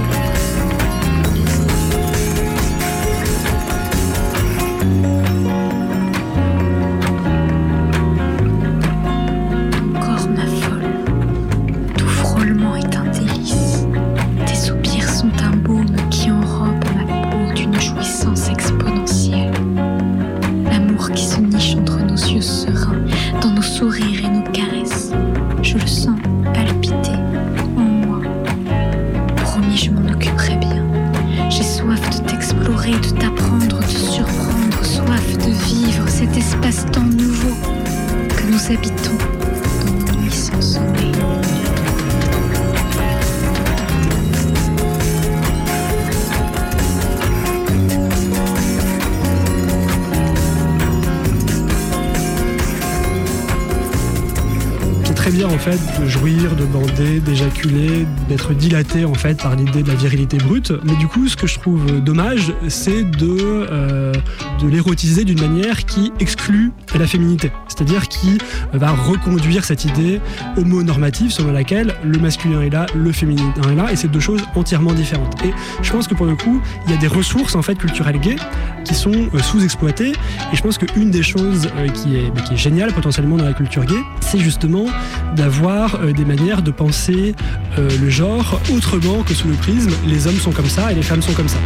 De 56.26 56.64
bander, 56.64 57.20
d'éjaculer, 57.20 58.04
d'être 58.28 58.52
dilaté 58.52 59.04
en 59.04 59.14
fait 59.14 59.40
par 59.40 59.54
l'idée 59.54 59.84
de 59.84 59.88
la 59.88 59.94
virilité 59.94 60.38
brute. 60.38 60.72
Mais 60.82 60.96
du 60.96 61.06
coup, 61.06 61.28
ce 61.28 61.36
que 61.36 61.46
je 61.46 61.56
trouve 61.60 62.00
dommage, 62.00 62.52
c'est 62.66 63.04
de, 63.04 63.36
euh, 63.70 64.12
de 64.60 64.68
l'érotiser 64.68 65.24
d'une 65.24 65.40
manière 65.40 65.84
qui 65.84 66.12
exclut 66.20 66.72
la 66.98 67.06
féminité. 67.06 67.50
C'est-à-dire 67.68 68.08
qui 68.08 68.38
va 68.72 68.90
reconduire 68.90 69.64
cette 69.64 69.84
idée 69.84 70.20
homonormative 70.56 71.30
selon 71.30 71.52
laquelle 71.52 71.94
le 72.04 72.18
masculin 72.18 72.62
est 72.62 72.70
là, 72.70 72.86
le 72.94 73.12
féminin 73.12 73.52
est 73.70 73.74
là, 73.74 73.92
et 73.92 73.96
c'est 73.96 74.08
deux 74.08 74.20
choses 74.20 74.42
entièrement 74.54 74.92
différentes. 74.92 75.34
Et 75.44 75.52
je 75.82 75.92
pense 75.92 76.08
que 76.08 76.14
pour 76.14 76.26
le 76.26 76.36
coup, 76.36 76.60
il 76.86 76.92
y 76.92 76.94
a 76.94 76.98
des 76.98 77.06
ressources 77.06 77.54
en 77.54 77.62
fait 77.62 77.76
culturelles 77.76 78.20
gays 78.20 78.36
qui 78.84 78.94
sont 78.94 79.12
euh, 79.12 79.38
sous-exploitées. 79.40 80.12
Et 80.52 80.56
je 80.56 80.62
pense 80.62 80.78
qu'une 80.78 81.10
des 81.10 81.22
choses 81.22 81.68
euh, 81.76 81.88
qui, 81.88 82.16
est, 82.16 82.30
bah, 82.30 82.40
qui 82.42 82.54
est 82.54 82.58
géniale 82.58 82.92
potentiellement 82.92 83.36
dans 83.36 83.44
la 83.44 83.54
culture 83.54 83.84
gay, 83.84 84.00
c'est 84.20 84.38
justement 84.38 84.86
d'avoir 85.34 85.96
euh, 85.96 86.12
des 86.12 86.24
manières 86.24 86.62
de 86.62 86.70
penser 86.70 87.34
euh, 87.78 87.88
le 88.00 88.10
genre 88.10 88.60
autrement 88.74 89.22
que 89.22 89.34
sous 89.34 89.48
le 89.48 89.54
prisme 89.54 89.90
les 90.06 90.26
hommes 90.26 90.38
sont 90.38 90.52
comme 90.52 90.68
ça 90.68 90.92
et 90.92 90.94
les 90.94 91.02
femmes 91.02 91.22
sont 91.22 91.32
comme 91.32 91.48
ça. 91.48 91.58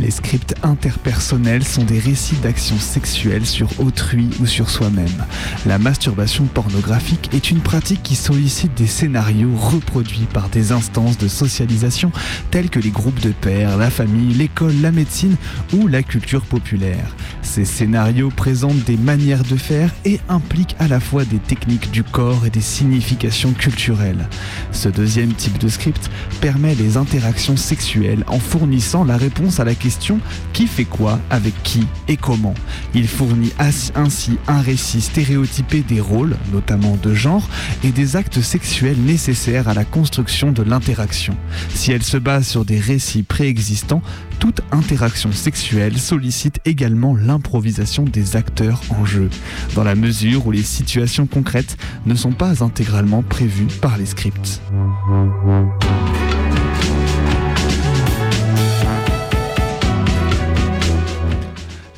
Les 0.00 0.12
scripts 0.12 0.54
interpersonnels 0.62 1.64
sont 1.64 1.82
des 1.82 1.98
récits 1.98 2.36
d'actions 2.36 2.78
sexuelles 2.78 3.46
sur 3.46 3.68
autrui 3.80 4.30
ou 4.40 4.46
sur 4.46 4.70
soi-même. 4.70 5.24
La 5.66 5.78
masturbation 5.78 6.44
pornographique 6.44 7.30
est 7.32 7.50
une 7.50 7.60
pratique 7.60 8.02
qui 8.04 8.14
sollicite 8.14 8.74
des 8.74 8.86
scénarios 8.86 9.56
reproduits 9.56 10.28
par 10.32 10.50
des 10.50 10.70
instances 10.70 11.18
de 11.18 11.26
socialisation 11.26 12.12
telles 12.52 12.70
que 12.70 12.78
les 12.78 12.90
groupes 12.90 13.20
de 13.20 13.32
pairs, 13.32 13.76
la 13.76 13.90
famille, 13.90 14.34
l'école, 14.34 14.80
la 14.80 14.92
médecine 14.92 15.36
ou 15.72 15.88
la 15.88 16.04
culture 16.04 16.42
populaire. 16.42 17.16
Ces 17.42 17.64
scénarios 17.64 18.30
présentent 18.30 18.84
des 18.84 18.96
manières 18.96 19.42
de 19.42 19.56
faire 19.56 19.90
et 20.04 20.20
impliquent 20.28 20.76
à 20.78 20.86
la 20.86 21.00
fois 21.00 21.24
des 21.24 21.38
techniques 21.38 21.90
du 21.90 22.04
corps 22.04 22.46
et 22.46 22.50
des 22.50 22.60
significations 22.60 23.52
culturelles. 23.52 24.28
Ce 24.70 24.88
deuxième 24.88 25.32
type 25.32 25.58
de 25.58 25.68
script 25.68 26.08
permet 26.40 26.76
les 26.76 26.96
interactions 26.96 27.56
sexuelles 27.56 28.22
en 28.28 28.38
fournissant 28.38 29.02
la 29.02 29.16
réponse 29.16 29.58
à 29.58 29.64
la 29.64 29.74
question 29.74 29.87
qui 30.52 30.66
fait 30.66 30.84
quoi, 30.84 31.18
avec 31.30 31.54
qui 31.62 31.86
et 32.08 32.16
comment. 32.16 32.54
Il 32.94 33.08
fournit 33.08 33.52
ainsi 33.58 34.38
un 34.46 34.60
récit 34.60 35.00
stéréotypé 35.00 35.82
des 35.82 36.00
rôles, 36.00 36.36
notamment 36.52 36.96
de 37.02 37.14
genre, 37.14 37.48
et 37.84 37.90
des 37.90 38.16
actes 38.16 38.40
sexuels 38.40 38.98
nécessaires 38.98 39.68
à 39.68 39.74
la 39.74 39.84
construction 39.84 40.52
de 40.52 40.62
l'interaction. 40.62 41.36
Si 41.74 41.92
elle 41.92 42.02
se 42.02 42.16
base 42.16 42.46
sur 42.46 42.64
des 42.64 42.78
récits 42.78 43.22
préexistants, 43.22 44.02
toute 44.38 44.60
interaction 44.70 45.32
sexuelle 45.32 45.98
sollicite 45.98 46.60
également 46.64 47.16
l'improvisation 47.16 48.04
des 48.04 48.36
acteurs 48.36 48.80
en 48.90 49.04
jeu, 49.04 49.30
dans 49.74 49.84
la 49.84 49.94
mesure 49.94 50.46
où 50.46 50.52
les 50.52 50.62
situations 50.62 51.26
concrètes 51.26 51.76
ne 52.06 52.14
sont 52.14 52.32
pas 52.32 52.62
intégralement 52.62 53.22
prévues 53.22 53.68
par 53.80 53.98
les 53.98 54.06
scripts. 54.06 54.60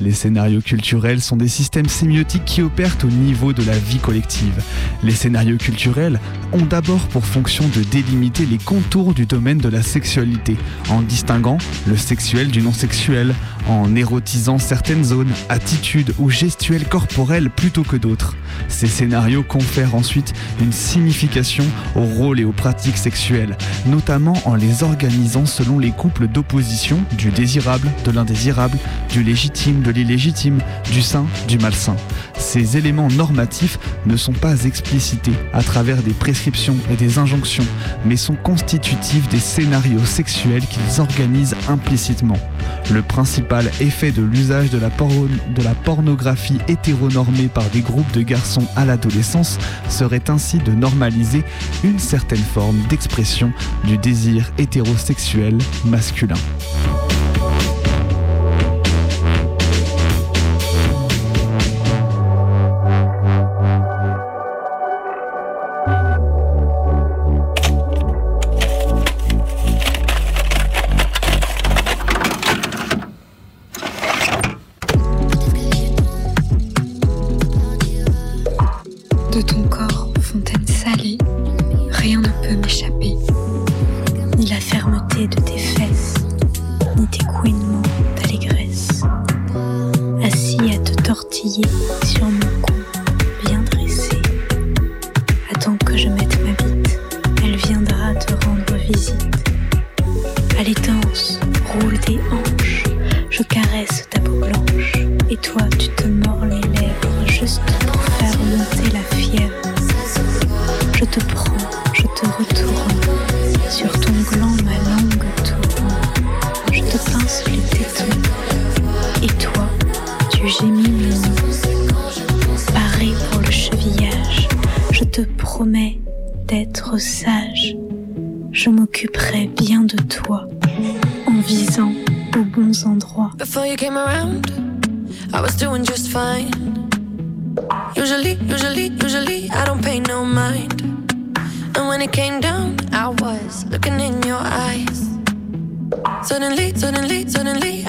Les 0.01 0.13
scénarios 0.13 0.61
culturels 0.61 1.21
sont 1.21 1.37
des 1.37 1.47
systèmes 1.47 1.87
sémiotiques 1.87 2.45
qui 2.45 2.63
opèrent 2.63 2.97
au 3.03 3.07
niveau 3.07 3.53
de 3.53 3.63
la 3.63 3.77
vie 3.77 3.99
collective. 3.99 4.63
Les 5.03 5.13
scénarios 5.13 5.57
culturels 5.57 6.19
ont 6.53 6.65
d'abord 6.65 7.07
pour 7.09 7.23
fonction 7.23 7.65
de 7.67 7.83
délimiter 7.83 8.47
les 8.47 8.57
contours 8.57 9.13
du 9.13 9.27
domaine 9.27 9.59
de 9.59 9.69
la 9.69 9.83
sexualité, 9.83 10.57
en 10.89 11.01
distinguant 11.01 11.59
le 11.87 11.95
sexuel 11.95 12.47
du 12.47 12.63
non 12.63 12.73
sexuel, 12.73 13.35
en 13.69 13.95
érotisant 13.95 14.57
certaines 14.57 15.03
zones, 15.03 15.31
attitudes 15.49 16.15
ou 16.17 16.31
gestuelles 16.31 16.87
corporelles 16.87 17.51
plutôt 17.51 17.83
que 17.83 17.95
d'autres. 17.95 18.35
Ces 18.69 18.87
scénarios 18.87 19.43
confèrent 19.43 19.93
ensuite 19.93 20.33
une 20.61 20.71
signification 20.71 21.65
aux 21.95 22.05
rôles 22.05 22.39
et 22.39 22.43
aux 22.43 22.51
pratiques 22.51 22.97
sexuelles, 22.97 23.55
notamment 23.85 24.35
en 24.45 24.55
les 24.55 24.81
organisant 24.81 25.45
selon 25.45 25.77
les 25.77 25.91
couples 25.91 26.27
d'opposition 26.27 26.97
du 27.19 27.29
désirable, 27.29 27.89
de 28.03 28.11
l'indésirable, 28.11 28.79
du 29.11 29.21
légitime, 29.23 29.81
de 29.81 29.90
de 29.91 29.97
l'illégitime, 29.97 30.59
du 30.91 31.01
sain, 31.01 31.25
du 31.47 31.57
malsain. 31.57 31.95
Ces 32.37 32.77
éléments 32.77 33.09
normatifs 33.09 33.77
ne 34.05 34.17
sont 34.17 34.33
pas 34.33 34.63
explicités 34.63 35.33
à 35.53 35.61
travers 35.63 36.01
des 36.01 36.13
prescriptions 36.13 36.75
et 36.91 36.95
des 36.95 37.17
injonctions, 37.17 37.65
mais 38.05 38.17
sont 38.17 38.35
constitutifs 38.35 39.27
des 39.29 39.39
scénarios 39.39 40.05
sexuels 40.05 40.65
qu'ils 40.65 41.01
organisent 41.01 41.55
implicitement. 41.69 42.37
Le 42.91 43.01
principal 43.01 43.69
effet 43.79 44.11
de 44.11 44.21
l'usage 44.21 44.69
de, 44.69 44.79
de, 44.79 45.63
la 45.63 45.75
pornographie 45.75 46.57
hétéronormée 46.67 47.47
par 47.47 47.65
des 47.69 47.81
groupes 47.81 48.11
de 48.13 48.21
garçons 48.21 48.67
à 48.75 48.85
l'adolescence 48.85 49.57
serait 49.89 50.29
ainsi 50.29 50.57
de 50.57 50.71
normaliser 50.71 51.43
une 51.83 51.99
certaine 51.99 52.37
forme 52.39 52.81
d'expression 52.89 53.51
du 53.85 53.97
désir 53.97 54.51
hétérosexuel 54.57 55.57
masculin. 55.85 56.35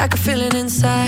I 0.03 0.09
can 0.09 0.19
feel 0.19 0.41
it 0.41 0.55
inside. 0.55 1.02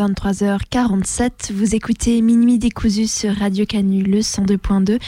23h47. 0.00 1.52
Vous 1.52 1.74
écoutez 1.74 2.22
Minuit 2.22 2.58
décousu 2.58 3.06
sur 3.06 3.36
Radio 3.36 3.66
Canu, 3.66 4.02
le 4.02 4.20
102.2. 4.20 4.98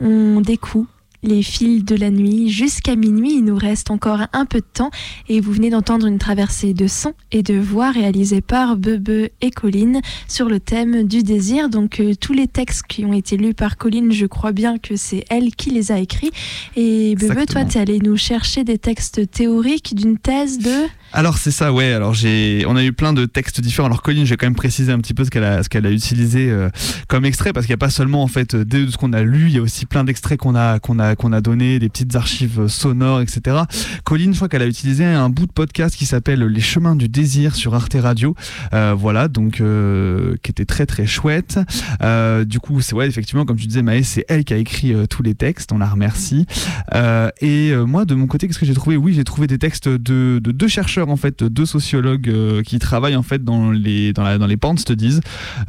On 0.00 0.40
découvre 0.40 0.86
les 1.24 1.42
fils 1.42 1.84
de 1.84 1.96
la 1.96 2.10
nuit 2.10 2.48
jusqu'à 2.48 2.94
minuit. 2.94 3.38
Il 3.38 3.44
nous 3.44 3.56
reste 3.56 3.90
encore 3.90 4.20
un 4.32 4.44
peu 4.44 4.60
de 4.60 4.66
temps 4.72 4.92
et 5.28 5.40
vous 5.40 5.52
venez 5.52 5.70
d'entendre 5.70 6.06
une 6.06 6.18
traversée 6.18 6.72
de 6.72 6.86
sons 6.86 7.14
et 7.32 7.42
de 7.42 7.58
voix 7.58 7.90
réalisée 7.90 8.40
par 8.40 8.76
Bebe 8.76 9.28
et 9.40 9.50
Colline 9.50 10.00
sur 10.28 10.48
le 10.48 10.60
thème 10.60 11.02
du 11.02 11.24
désir. 11.24 11.68
Donc 11.68 11.98
euh, 11.98 12.14
tous 12.14 12.32
les 12.32 12.46
textes 12.46 12.84
qui 12.88 13.04
ont 13.04 13.12
été 13.12 13.36
lus 13.36 13.54
par 13.54 13.76
Colline, 13.76 14.12
je 14.12 14.26
crois 14.26 14.52
bien 14.52 14.78
que 14.78 14.94
c'est 14.94 15.24
elle 15.30 15.50
qui 15.56 15.70
les 15.70 15.90
a 15.90 15.98
écrits. 15.98 16.30
Et 16.76 17.16
Bebe, 17.16 17.44
toi, 17.46 17.64
tu 17.64 17.78
es 17.78 17.80
allé 17.80 17.98
nous 17.98 18.16
chercher 18.16 18.62
des 18.62 18.78
textes 18.78 19.28
théoriques 19.32 19.96
d'une 19.96 20.16
thèse 20.16 20.58
de... 20.58 20.86
Alors 21.12 21.38
c'est 21.38 21.50
ça, 21.50 21.72
ouais. 21.72 21.92
Alors 21.92 22.14
j'ai, 22.14 22.64
on 22.66 22.76
a 22.76 22.84
eu 22.84 22.92
plein 22.92 23.12
de 23.12 23.24
textes 23.24 23.60
différents. 23.60 23.86
Alors 23.86 24.02
Colline, 24.02 24.24
je 24.24 24.30
vais 24.30 24.36
quand 24.36 24.46
même 24.46 24.54
préciser 24.54 24.92
un 24.92 24.98
petit 24.98 25.14
peu 25.14 25.24
ce 25.24 25.30
qu'elle 25.30 25.44
a, 25.44 25.62
ce 25.62 25.68
qu'elle 25.68 25.86
a 25.86 25.90
utilisé 25.90 26.50
euh, 26.50 26.68
comme 27.08 27.24
extrait, 27.24 27.52
parce 27.52 27.66
qu'il 27.66 27.72
n'y 27.72 27.78
a 27.78 27.84
pas 27.84 27.90
seulement 27.90 28.22
en 28.22 28.26
fait 28.26 28.54
de 28.54 28.90
ce 28.90 28.96
qu'on 28.96 29.12
a 29.12 29.22
lu, 29.22 29.46
il 29.46 29.54
y 29.54 29.58
a 29.58 29.62
aussi 29.62 29.86
plein 29.86 30.04
d'extraits 30.04 30.38
qu'on 30.38 30.54
a, 30.54 30.78
qu'on 30.78 30.98
a, 30.98 31.16
qu'on 31.16 31.32
a 31.32 31.40
donné, 31.40 31.78
des 31.78 31.88
petites 31.88 32.14
archives 32.14 32.60
euh, 32.60 32.68
sonores, 32.68 33.22
etc. 33.22 33.56
Colline, 34.04 34.32
je 34.32 34.36
crois 34.36 34.48
qu'elle 34.48 34.62
a 34.62 34.66
utilisé 34.66 35.04
un 35.06 35.30
bout 35.30 35.46
de 35.46 35.52
podcast 35.52 35.96
qui 35.96 36.04
s'appelle 36.04 36.44
Les 36.44 36.60
chemins 36.60 36.94
du 36.94 37.08
désir 37.08 37.54
sur 37.54 37.74
Arte 37.74 37.96
Radio. 37.98 38.34
Euh, 38.74 38.94
voilà, 38.96 39.28
donc 39.28 39.60
euh, 39.60 40.36
qui 40.42 40.50
était 40.50 40.66
très 40.66 40.84
très 40.84 41.06
chouette. 41.06 41.58
Euh, 42.02 42.44
du 42.44 42.60
coup, 42.60 42.80
c'est 42.80 42.94
ouais, 42.94 43.06
effectivement, 43.08 43.46
comme 43.46 43.56
tu 43.56 43.66
disais, 43.66 43.82
Maë, 43.82 44.02
c'est 44.02 44.24
elle 44.28 44.44
qui 44.44 44.52
a 44.52 44.58
écrit 44.58 44.92
euh, 44.92 45.06
tous 45.06 45.22
les 45.22 45.34
textes. 45.34 45.72
On 45.72 45.78
la 45.78 45.88
remercie. 45.88 46.46
Et 47.40 47.72
moi, 47.74 48.04
de 48.04 48.14
mon 48.14 48.26
côté, 48.26 48.46
qu'est-ce 48.46 48.58
que 48.58 48.66
j'ai 48.66 48.74
trouvé? 48.74 48.96
Oui, 48.96 49.14
j'ai 49.14 49.24
trouvé 49.24 49.46
des 49.46 49.58
textes 49.58 49.88
de, 49.88 50.40
de 50.42 50.52
deux 50.52 50.68
chercheurs 50.68 50.97
en 51.02 51.16
fait, 51.16 51.44
deux 51.44 51.66
sociologues 51.66 52.28
euh, 52.28 52.62
qui 52.62 52.78
travaillent 52.78 53.16
en 53.16 53.22
fait 53.22 53.44
dans 53.44 53.70
les 53.70 54.12
dans, 54.12 54.46
les 54.46 54.56
porn 54.56 54.78
studies, 54.78 55.20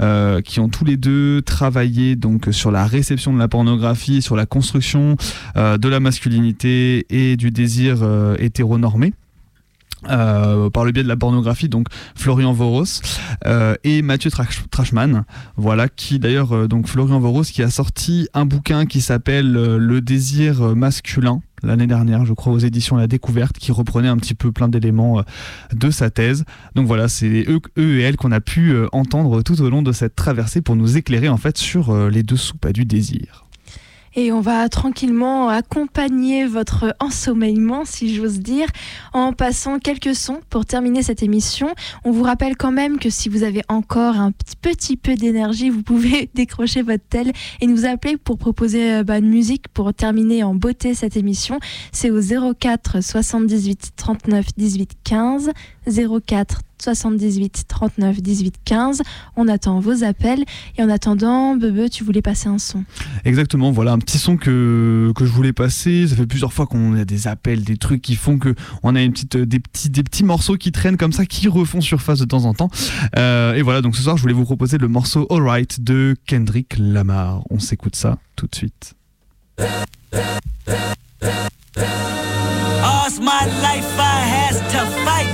euh, 0.02 0.42
qui 0.42 0.60
ont 0.60 0.70
tous 0.70 0.86
les 0.86 0.98
deux 0.98 1.42
travaillé 1.42 2.16
donc 2.16 2.48
sur 2.52 2.72
la 2.72 2.86
réception 2.86 3.34
de 3.34 3.40
la 3.40 3.48
pornographie, 3.48 4.22
sur 4.22 4.36
la 4.36 4.46
construction 4.46 5.18
euh, 5.58 5.78
de 5.78 5.88
la 5.90 6.00
masculinité 6.00 7.06
et 7.10 7.38
du 7.38 7.52
désir 7.52 7.98
euh, 8.02 8.36
hétéronormé. 8.40 9.14
Euh, 10.10 10.70
par 10.70 10.86
le 10.86 10.94
biais 10.94 11.04
de 11.04 11.10
la 11.10 11.18
pornographie, 11.18 11.68
donc 11.68 11.88
Florian 12.16 12.54
Voros 12.54 12.86
euh, 13.46 13.76
et 13.84 14.02
Mathieu 14.02 14.30
Trash- 14.30 14.64
Trashman, 14.72 15.26
voilà, 15.58 15.90
qui 15.90 16.20
d'ailleurs, 16.20 16.70
donc 16.70 16.88
Florian 16.88 17.20
Voros, 17.20 17.42
qui 17.44 17.62
a 17.64 17.70
sorti 17.70 18.30
un 18.34 18.46
bouquin 18.46 18.86
qui 18.86 19.02
s'appelle 19.02 19.52
Le 19.52 20.00
désir 20.00 20.74
masculin 20.74 21.42
l'année 21.64 21.88
dernière, 21.88 22.26
je 22.26 22.34
crois, 22.34 22.54
aux 22.54 22.60
éditions 22.60 22.98
La 22.98 23.08
Découverte, 23.08 23.58
qui 23.58 23.72
reprenait 23.72 24.08
un 24.08 24.18
petit 24.18 24.36
peu 24.36 24.52
plein 24.52 24.68
d'éléments 24.68 25.20
euh, 25.20 25.24
de 25.74 25.90
sa 25.92 26.10
thèse. 26.10 26.46
Donc 26.76 26.88
voilà, 26.88 27.08
c'est 27.08 27.46
eux, 27.48 27.62
et 27.78 28.02
elle 28.02 28.18
qu'on 28.18 28.32
a 28.32 28.42
pu 28.42 28.72
euh, 28.72 28.88
entendre 28.92 29.42
tout 29.42 29.62
au 29.62 29.70
long 29.70 29.82
de 29.82 29.92
cette 29.92 30.16
traversée 30.16 30.62
pour 30.62 30.76
nous 30.76 30.98
éclairer 30.98 31.30
en 31.30 31.38
fait 31.38 31.58
sur 31.58 31.90
euh, 31.90 32.10
les 32.10 32.24
dessous 32.24 32.58
pas 32.58 32.72
du 32.72 32.86
désir. 32.86 33.49
Et 34.16 34.32
on 34.32 34.42
va 34.42 34.68
tranquillement 34.70 35.50
accompagner 35.50 36.46
votre 36.46 36.96
ensommeillement, 37.00 37.86
si 37.86 38.16
j'ose 38.16 38.40
dire, 38.40 38.68
en 39.14 39.34
passant 39.34 39.80
quelques 39.80 40.16
sons 40.16 40.40
pour 40.50 40.66
terminer 40.66 41.04
cette 41.04 41.24
émission. 41.24 41.74
On 42.04 42.12
vous 42.12 42.24
rappelle 42.24 42.58
quand 42.58 42.72
même 42.72 43.00
que 43.00 43.10
si 43.10 43.30
vous 43.30 43.44
avez 43.44 43.62
encore 43.68 44.18
un 44.18 44.32
petit, 44.62 44.98
peu 44.98 45.16
d'énergie, 45.16 45.70
vous 45.70 45.84
pouvez 45.84 46.30
décrocher 46.36 46.82
votre 46.82 47.04
tel 47.10 47.32
et 47.62 47.68
nous 47.68 47.86
appeler 47.86 48.18
pour 48.18 48.38
proposer 48.38 48.94
euh, 48.94 49.04
bah, 49.04 49.18
une 49.18 49.30
musique 49.30 49.68
pour 49.70 49.94
terminer 49.94 50.44
en 50.44 50.56
beauté 50.56 50.94
cette 50.94 51.18
émission. 51.18 51.60
C'est 51.92 52.10
au 52.10 52.20
04 52.54 53.02
78 53.02 53.92
39 53.96 54.46
18 54.58 54.92
15. 55.04 55.52
04 55.90 56.62
78 56.82 57.66
39 57.68 58.22
18 58.22 58.56
15. 58.64 59.02
On 59.36 59.48
attend 59.48 59.80
vos 59.80 60.04
appels. 60.04 60.44
Et 60.78 60.84
en 60.84 60.90
attendant, 60.90 61.56
Bebe, 61.56 61.90
tu 61.90 62.04
voulais 62.04 62.22
passer 62.22 62.48
un 62.48 62.58
son. 62.58 62.84
Exactement, 63.26 63.72
voilà 63.72 63.92
un 63.92 64.00
petit 64.00 64.18
son 64.18 64.38
que, 64.38 65.12
que 65.16 65.26
je 65.26 65.32
voulais 65.32 65.54
passer. 65.54 66.08
Ça 66.08 66.16
fait 66.16 66.26
plusieurs 66.26 66.54
fois 66.54 66.68
qu'on 66.68 66.96
a 66.96 67.06
des 67.06 67.28
appels, 67.28 67.64
des 67.64 67.78
trucs 67.78 68.02
qui 68.02 68.16
font 68.16 68.38
que 68.38 68.56
on 68.84 68.96
a 68.96 69.02
une 69.02 69.12
petite, 69.12 69.36
euh, 69.36 69.46
des, 69.46 69.60
petits, 69.60 69.90
des 69.90 70.04
petits 70.04 70.24
morceaux 70.24 70.56
qui 70.56 70.72
traînent 70.72 70.98
comme 70.98 71.14
ça, 71.14 71.26
qui 71.26 71.48
refont 71.48 71.82
surface 71.82 72.20
de 72.20 72.26
temps 72.26 72.46
en 72.46 72.54
temps. 72.54 72.70
Euh, 73.18 73.54
et 73.54 73.62
voilà, 73.62 73.82
donc 73.82 73.96
ce 73.96 74.02
soir, 74.02 74.18
je 74.18 74.22
voulais 74.22 74.34
vous 74.34 74.46
proposer 74.46 74.78
le 74.78 74.88
morceau 74.88 75.28
Alright 75.30 75.82
de 75.82 76.16
Kendrick 76.26 76.76
Lamar. 76.78 77.42
On 77.50 77.60
s'écoute 77.60 77.96
ça 77.96 78.18
tout 78.36 78.48
de 78.48 78.56
suite. 78.56 78.94
All's 82.82 83.20
my 83.20 83.46
life 83.62 84.00
I 84.00 84.24
has 84.24 84.60
to 84.72 84.86
fight, 85.04 85.28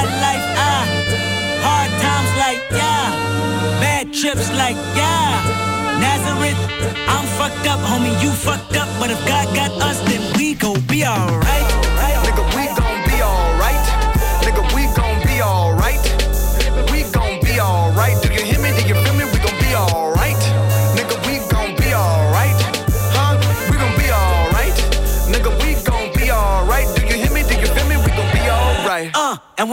my 0.00 0.08
life 0.24 0.46
I 0.56 0.80
hard 1.64 1.90
times 2.00 2.32
like 2.42 2.60
yeah, 2.72 3.04
bad 3.82 4.12
trips 4.12 4.48
like 4.62 4.78
yeah. 4.96 5.28
Nazareth, 6.00 6.60
I'm 7.06 7.26
fucked 7.36 7.66
up, 7.68 7.80
homie, 7.80 8.16
you 8.22 8.30
fucked 8.30 8.76
up, 8.76 8.88
but 8.98 9.10
if 9.10 9.20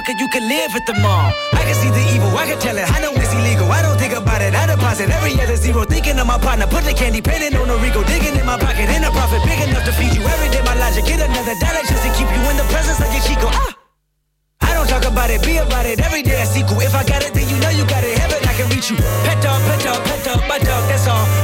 Motherfucker, 0.00 0.18
you 0.18 0.28
can 0.28 0.48
live 0.48 0.74
at 0.74 0.86
the 0.86 0.94
mall. 0.94 1.32
I 1.52 1.62
can 1.64 1.74
see 1.74 1.90
the 1.90 2.04
evil, 2.14 2.32
I 2.36 2.46
can 2.46 2.58
tell 2.58 2.76
it. 2.76 2.88
I 2.88 3.00
know 3.00 3.12
it's 3.12 3.32
illegal. 3.32 3.70
I 3.70 3.82
don't 3.82 3.98
think 3.98 4.14
about 4.14 4.40
it. 4.40 4.54
I 4.54 4.66
deposit 4.66 5.10
every 5.10 5.36
other 5.40 5.56
zero. 5.56 5.84
Thinking 5.84 6.18
of 6.18 6.26
my 6.26 6.38
partner, 6.38 6.66
put 6.66 6.84
the 6.84 6.94
candy 6.94 7.20
painting 7.20 7.56
on 7.56 7.68
a 7.68 7.76
Rico. 7.76 8.02
Digging 8.04 8.36
in 8.36 8.46
my 8.46 8.56
pocket, 8.58 8.88
in 8.88 9.04
a 9.04 9.10
profit 9.10 9.44
big 9.44 9.60
enough 9.60 9.84
to 9.84 9.92
feed 9.92 10.14
you 10.16 10.24
every 10.24 10.48
day. 10.48 10.62
My 10.64 10.74
logic, 10.74 11.04
get 11.04 11.20
another 11.20 11.56
dollar 11.60 11.84
just 11.84 12.02
to 12.04 12.10
keep 12.16 12.28
you 12.32 12.42
in 12.48 12.56
the 12.56 12.66
presence 12.72 13.00
of 13.00 13.12
your 13.12 13.24
Chico. 13.28 13.48
Ah! 13.52 13.76
I 14.62 14.72
don't 14.72 14.88
talk 14.88 15.04
about 15.04 15.28
it, 15.28 15.44
be 15.44 15.58
about 15.58 15.84
it. 15.84 16.00
Every 16.00 16.22
day 16.22 16.40
I 16.40 16.44
sequel. 16.44 16.80
If 16.80 16.94
I 16.94 17.04
got 17.04 17.22
it, 17.22 17.34
then 17.34 17.48
you 17.48 17.60
know 17.60 17.70
you 17.70 17.84
got 17.84 18.04
it. 18.04 18.16
Heaven, 18.16 18.40
I 18.48 18.54
can 18.56 18.68
reach 18.72 18.88
you. 18.90 18.96
Pet 19.28 19.42
dog, 19.42 19.60
pet 19.68 19.84
dog, 19.84 20.00
pet 20.04 20.24
dog, 20.24 20.40
my 20.48 20.58
dog, 20.58 20.82
that's 20.88 21.06
all. 21.08 21.39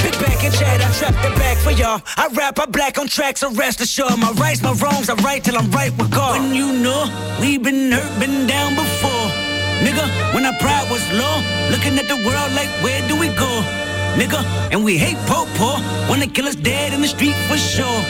And 0.46 0.54
chat, 0.54 0.80
I 0.80 0.92
trap 0.92 1.14
the 1.26 1.34
back 1.40 1.58
for 1.58 1.72
y'all. 1.72 2.00
I 2.16 2.28
rap, 2.28 2.56
I 2.60 2.66
black 2.66 2.98
on 2.98 3.08
tracks, 3.08 3.40
so 3.40 3.50
rest 3.54 3.80
assured. 3.80 4.16
My 4.16 4.30
rights, 4.38 4.62
my 4.62 4.74
wrongs, 4.74 5.10
I 5.10 5.14
right 5.26 5.42
till 5.42 5.58
I'm 5.58 5.68
right 5.72 5.90
with 5.98 6.08
God. 6.12 6.38
When 6.38 6.54
you 6.54 6.72
know 6.72 7.02
we 7.40 7.58
been 7.58 7.90
hurt, 7.90 8.20
been 8.20 8.46
down 8.46 8.76
before. 8.76 9.26
Nigga, 9.82 10.06
when 10.34 10.46
our 10.46 10.56
pride 10.60 10.88
was 10.88 11.02
low, 11.10 11.42
looking 11.74 11.98
at 11.98 12.06
the 12.06 12.14
world 12.22 12.52
like, 12.54 12.70
where 12.84 13.02
do 13.08 13.18
we 13.18 13.26
go? 13.34 13.50
Nigga, 14.14 14.38
and 14.70 14.84
we 14.84 14.96
hate 14.96 15.18
po 15.26 15.46
po. 15.58 15.82
Wanna 16.08 16.28
kill 16.28 16.46
us 16.46 16.54
dead 16.54 16.92
in 16.92 17.00
the 17.00 17.08
street 17.08 17.34
for 17.50 17.58
sure. 17.58 18.00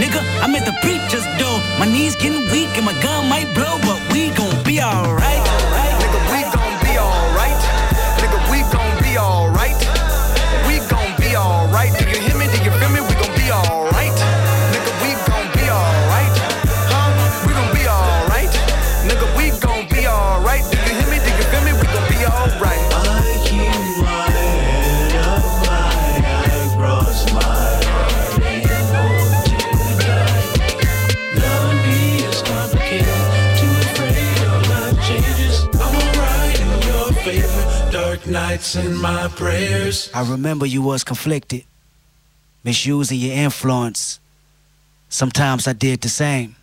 Nigga, 0.00 0.24
I'm 0.40 0.56
at 0.56 0.64
the 0.64 0.72
preacher's 0.80 1.26
door. 1.36 1.58
My 1.78 1.84
knees 1.84 2.16
getting 2.16 2.40
weak 2.50 2.72
and 2.78 2.86
my 2.86 2.96
gun 3.02 3.28
might 3.28 3.52
blow, 3.52 3.76
but 3.84 4.00
we 4.14 4.30
gon' 4.30 4.64
be 4.64 4.80
alright. 4.80 5.61
Nights 38.52 38.74
and 38.74 39.00
my 39.00 39.28
prayers. 39.28 40.10
I 40.14 40.28
remember 40.30 40.66
you 40.66 40.82
was 40.82 41.04
conflicted, 41.04 41.64
misusing 42.64 43.18
your 43.18 43.32
influence. 43.34 44.20
Sometimes 45.08 45.66
I 45.66 45.72
did 45.72 46.02
the 46.02 46.08
same, 46.08 46.56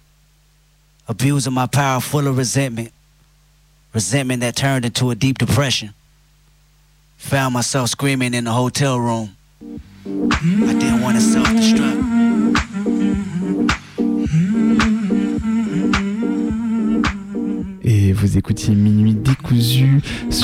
abusing 1.07 1.53
my 1.53 1.65
power 1.65 1.99
full 1.99 2.27
of 2.27 2.37
resentment, 2.37 2.91
resentment 3.93 4.41
that 4.41 4.55
turned 4.55 4.85
into 4.85 5.09
a 5.09 5.15
deep 5.15 5.39
depression. 5.39 5.93
Found 7.17 7.53
myself 7.53 7.89
screaming 7.89 8.33
in 8.33 8.43
the 8.43 8.51
hotel 8.51 8.99
room. 8.99 9.35
I 9.61 10.73
didn't 10.73 11.01
want 11.01 11.17
to 11.17 11.21
self-destruct. 11.21 11.58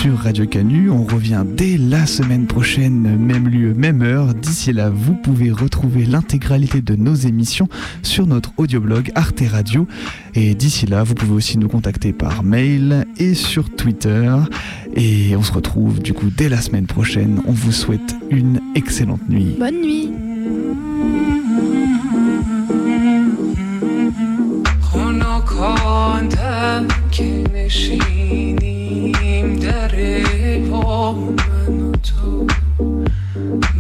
sur 0.05 0.19
Radio 0.19 0.47
Canu. 0.47 0.91
On 0.91 1.05
revient 1.05 1.45
dès 1.47 1.77
la 1.77 2.07
semaine 2.07 2.47
prochaine, 2.47 3.17
même 3.17 3.49
lieu, 3.49 3.75
même 3.75 4.03
heure. 4.03 4.35
D'ici 4.35 4.73
là, 4.73 4.91
vous 4.91 5.15
pouvez 5.15 5.51
retrouver 5.51 6.05
l'intégralité 6.05 6.81
de 6.81 6.97
nos 6.97 7.15
émissions 7.15 7.69
sur 8.03 8.27
notre 8.27 8.53
audioblog 8.57 9.11
Arte 9.15 9.43
Radio. 9.51 9.87
Et 10.35 10.55
d'ici 10.55 10.87
là, 10.87 11.03
vous 11.03 11.15
pouvez 11.15 11.33
aussi 11.33 11.59
nous 11.59 11.69
contacter 11.69 12.13
par 12.13 12.43
mail 12.43 13.07
et 13.19 13.35
sur 13.35 13.71
Twitter. 13.71 14.35
Et 14.95 15.37
on 15.37 15.43
se 15.43 15.53
retrouve 15.53 16.01
du 16.01 16.13
coup 16.13 16.31
dès 16.35 16.49
la 16.49 16.61
semaine 16.61 16.87
prochaine. 16.87 17.41
On 17.47 17.53
vous 17.53 17.73
souhaite 17.73 18.17
une 18.31 18.61
excellente 18.75 19.29
nuit. 19.29 19.57
Bonne 19.59 19.81
nuit. 19.81 20.11
خنکاندم 25.61 26.87
که 27.11 27.45
ببندیم 29.06 29.56
در 29.56 29.92
با 30.72 31.12
من 31.14 31.82
و 31.82 31.92
تو. 31.92 32.48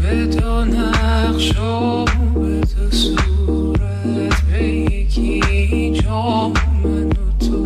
به 0.02 0.26
دو 0.26 0.66
نقش 0.66 1.60
و 1.60 2.06
به 2.34 2.60
دو 2.60 2.92
صورت 2.92 4.42
به 4.52 4.64
یکی 4.64 5.92
جا 5.92 6.52
من 6.84 7.08
و 7.08 7.46
تو. 7.46 7.64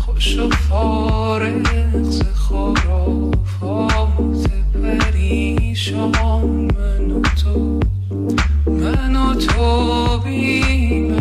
خوش 0.00 0.38
و 0.38 0.48
فارغ 0.50 2.02
ز 2.02 2.22
خرافات 2.34 3.30
پریشان 4.82 6.10
من 6.78 7.10
و 7.10 7.20
تو. 7.20 7.80
من 8.66 9.16
و 9.16 9.34
تو 9.34 10.18
بی 10.18 11.15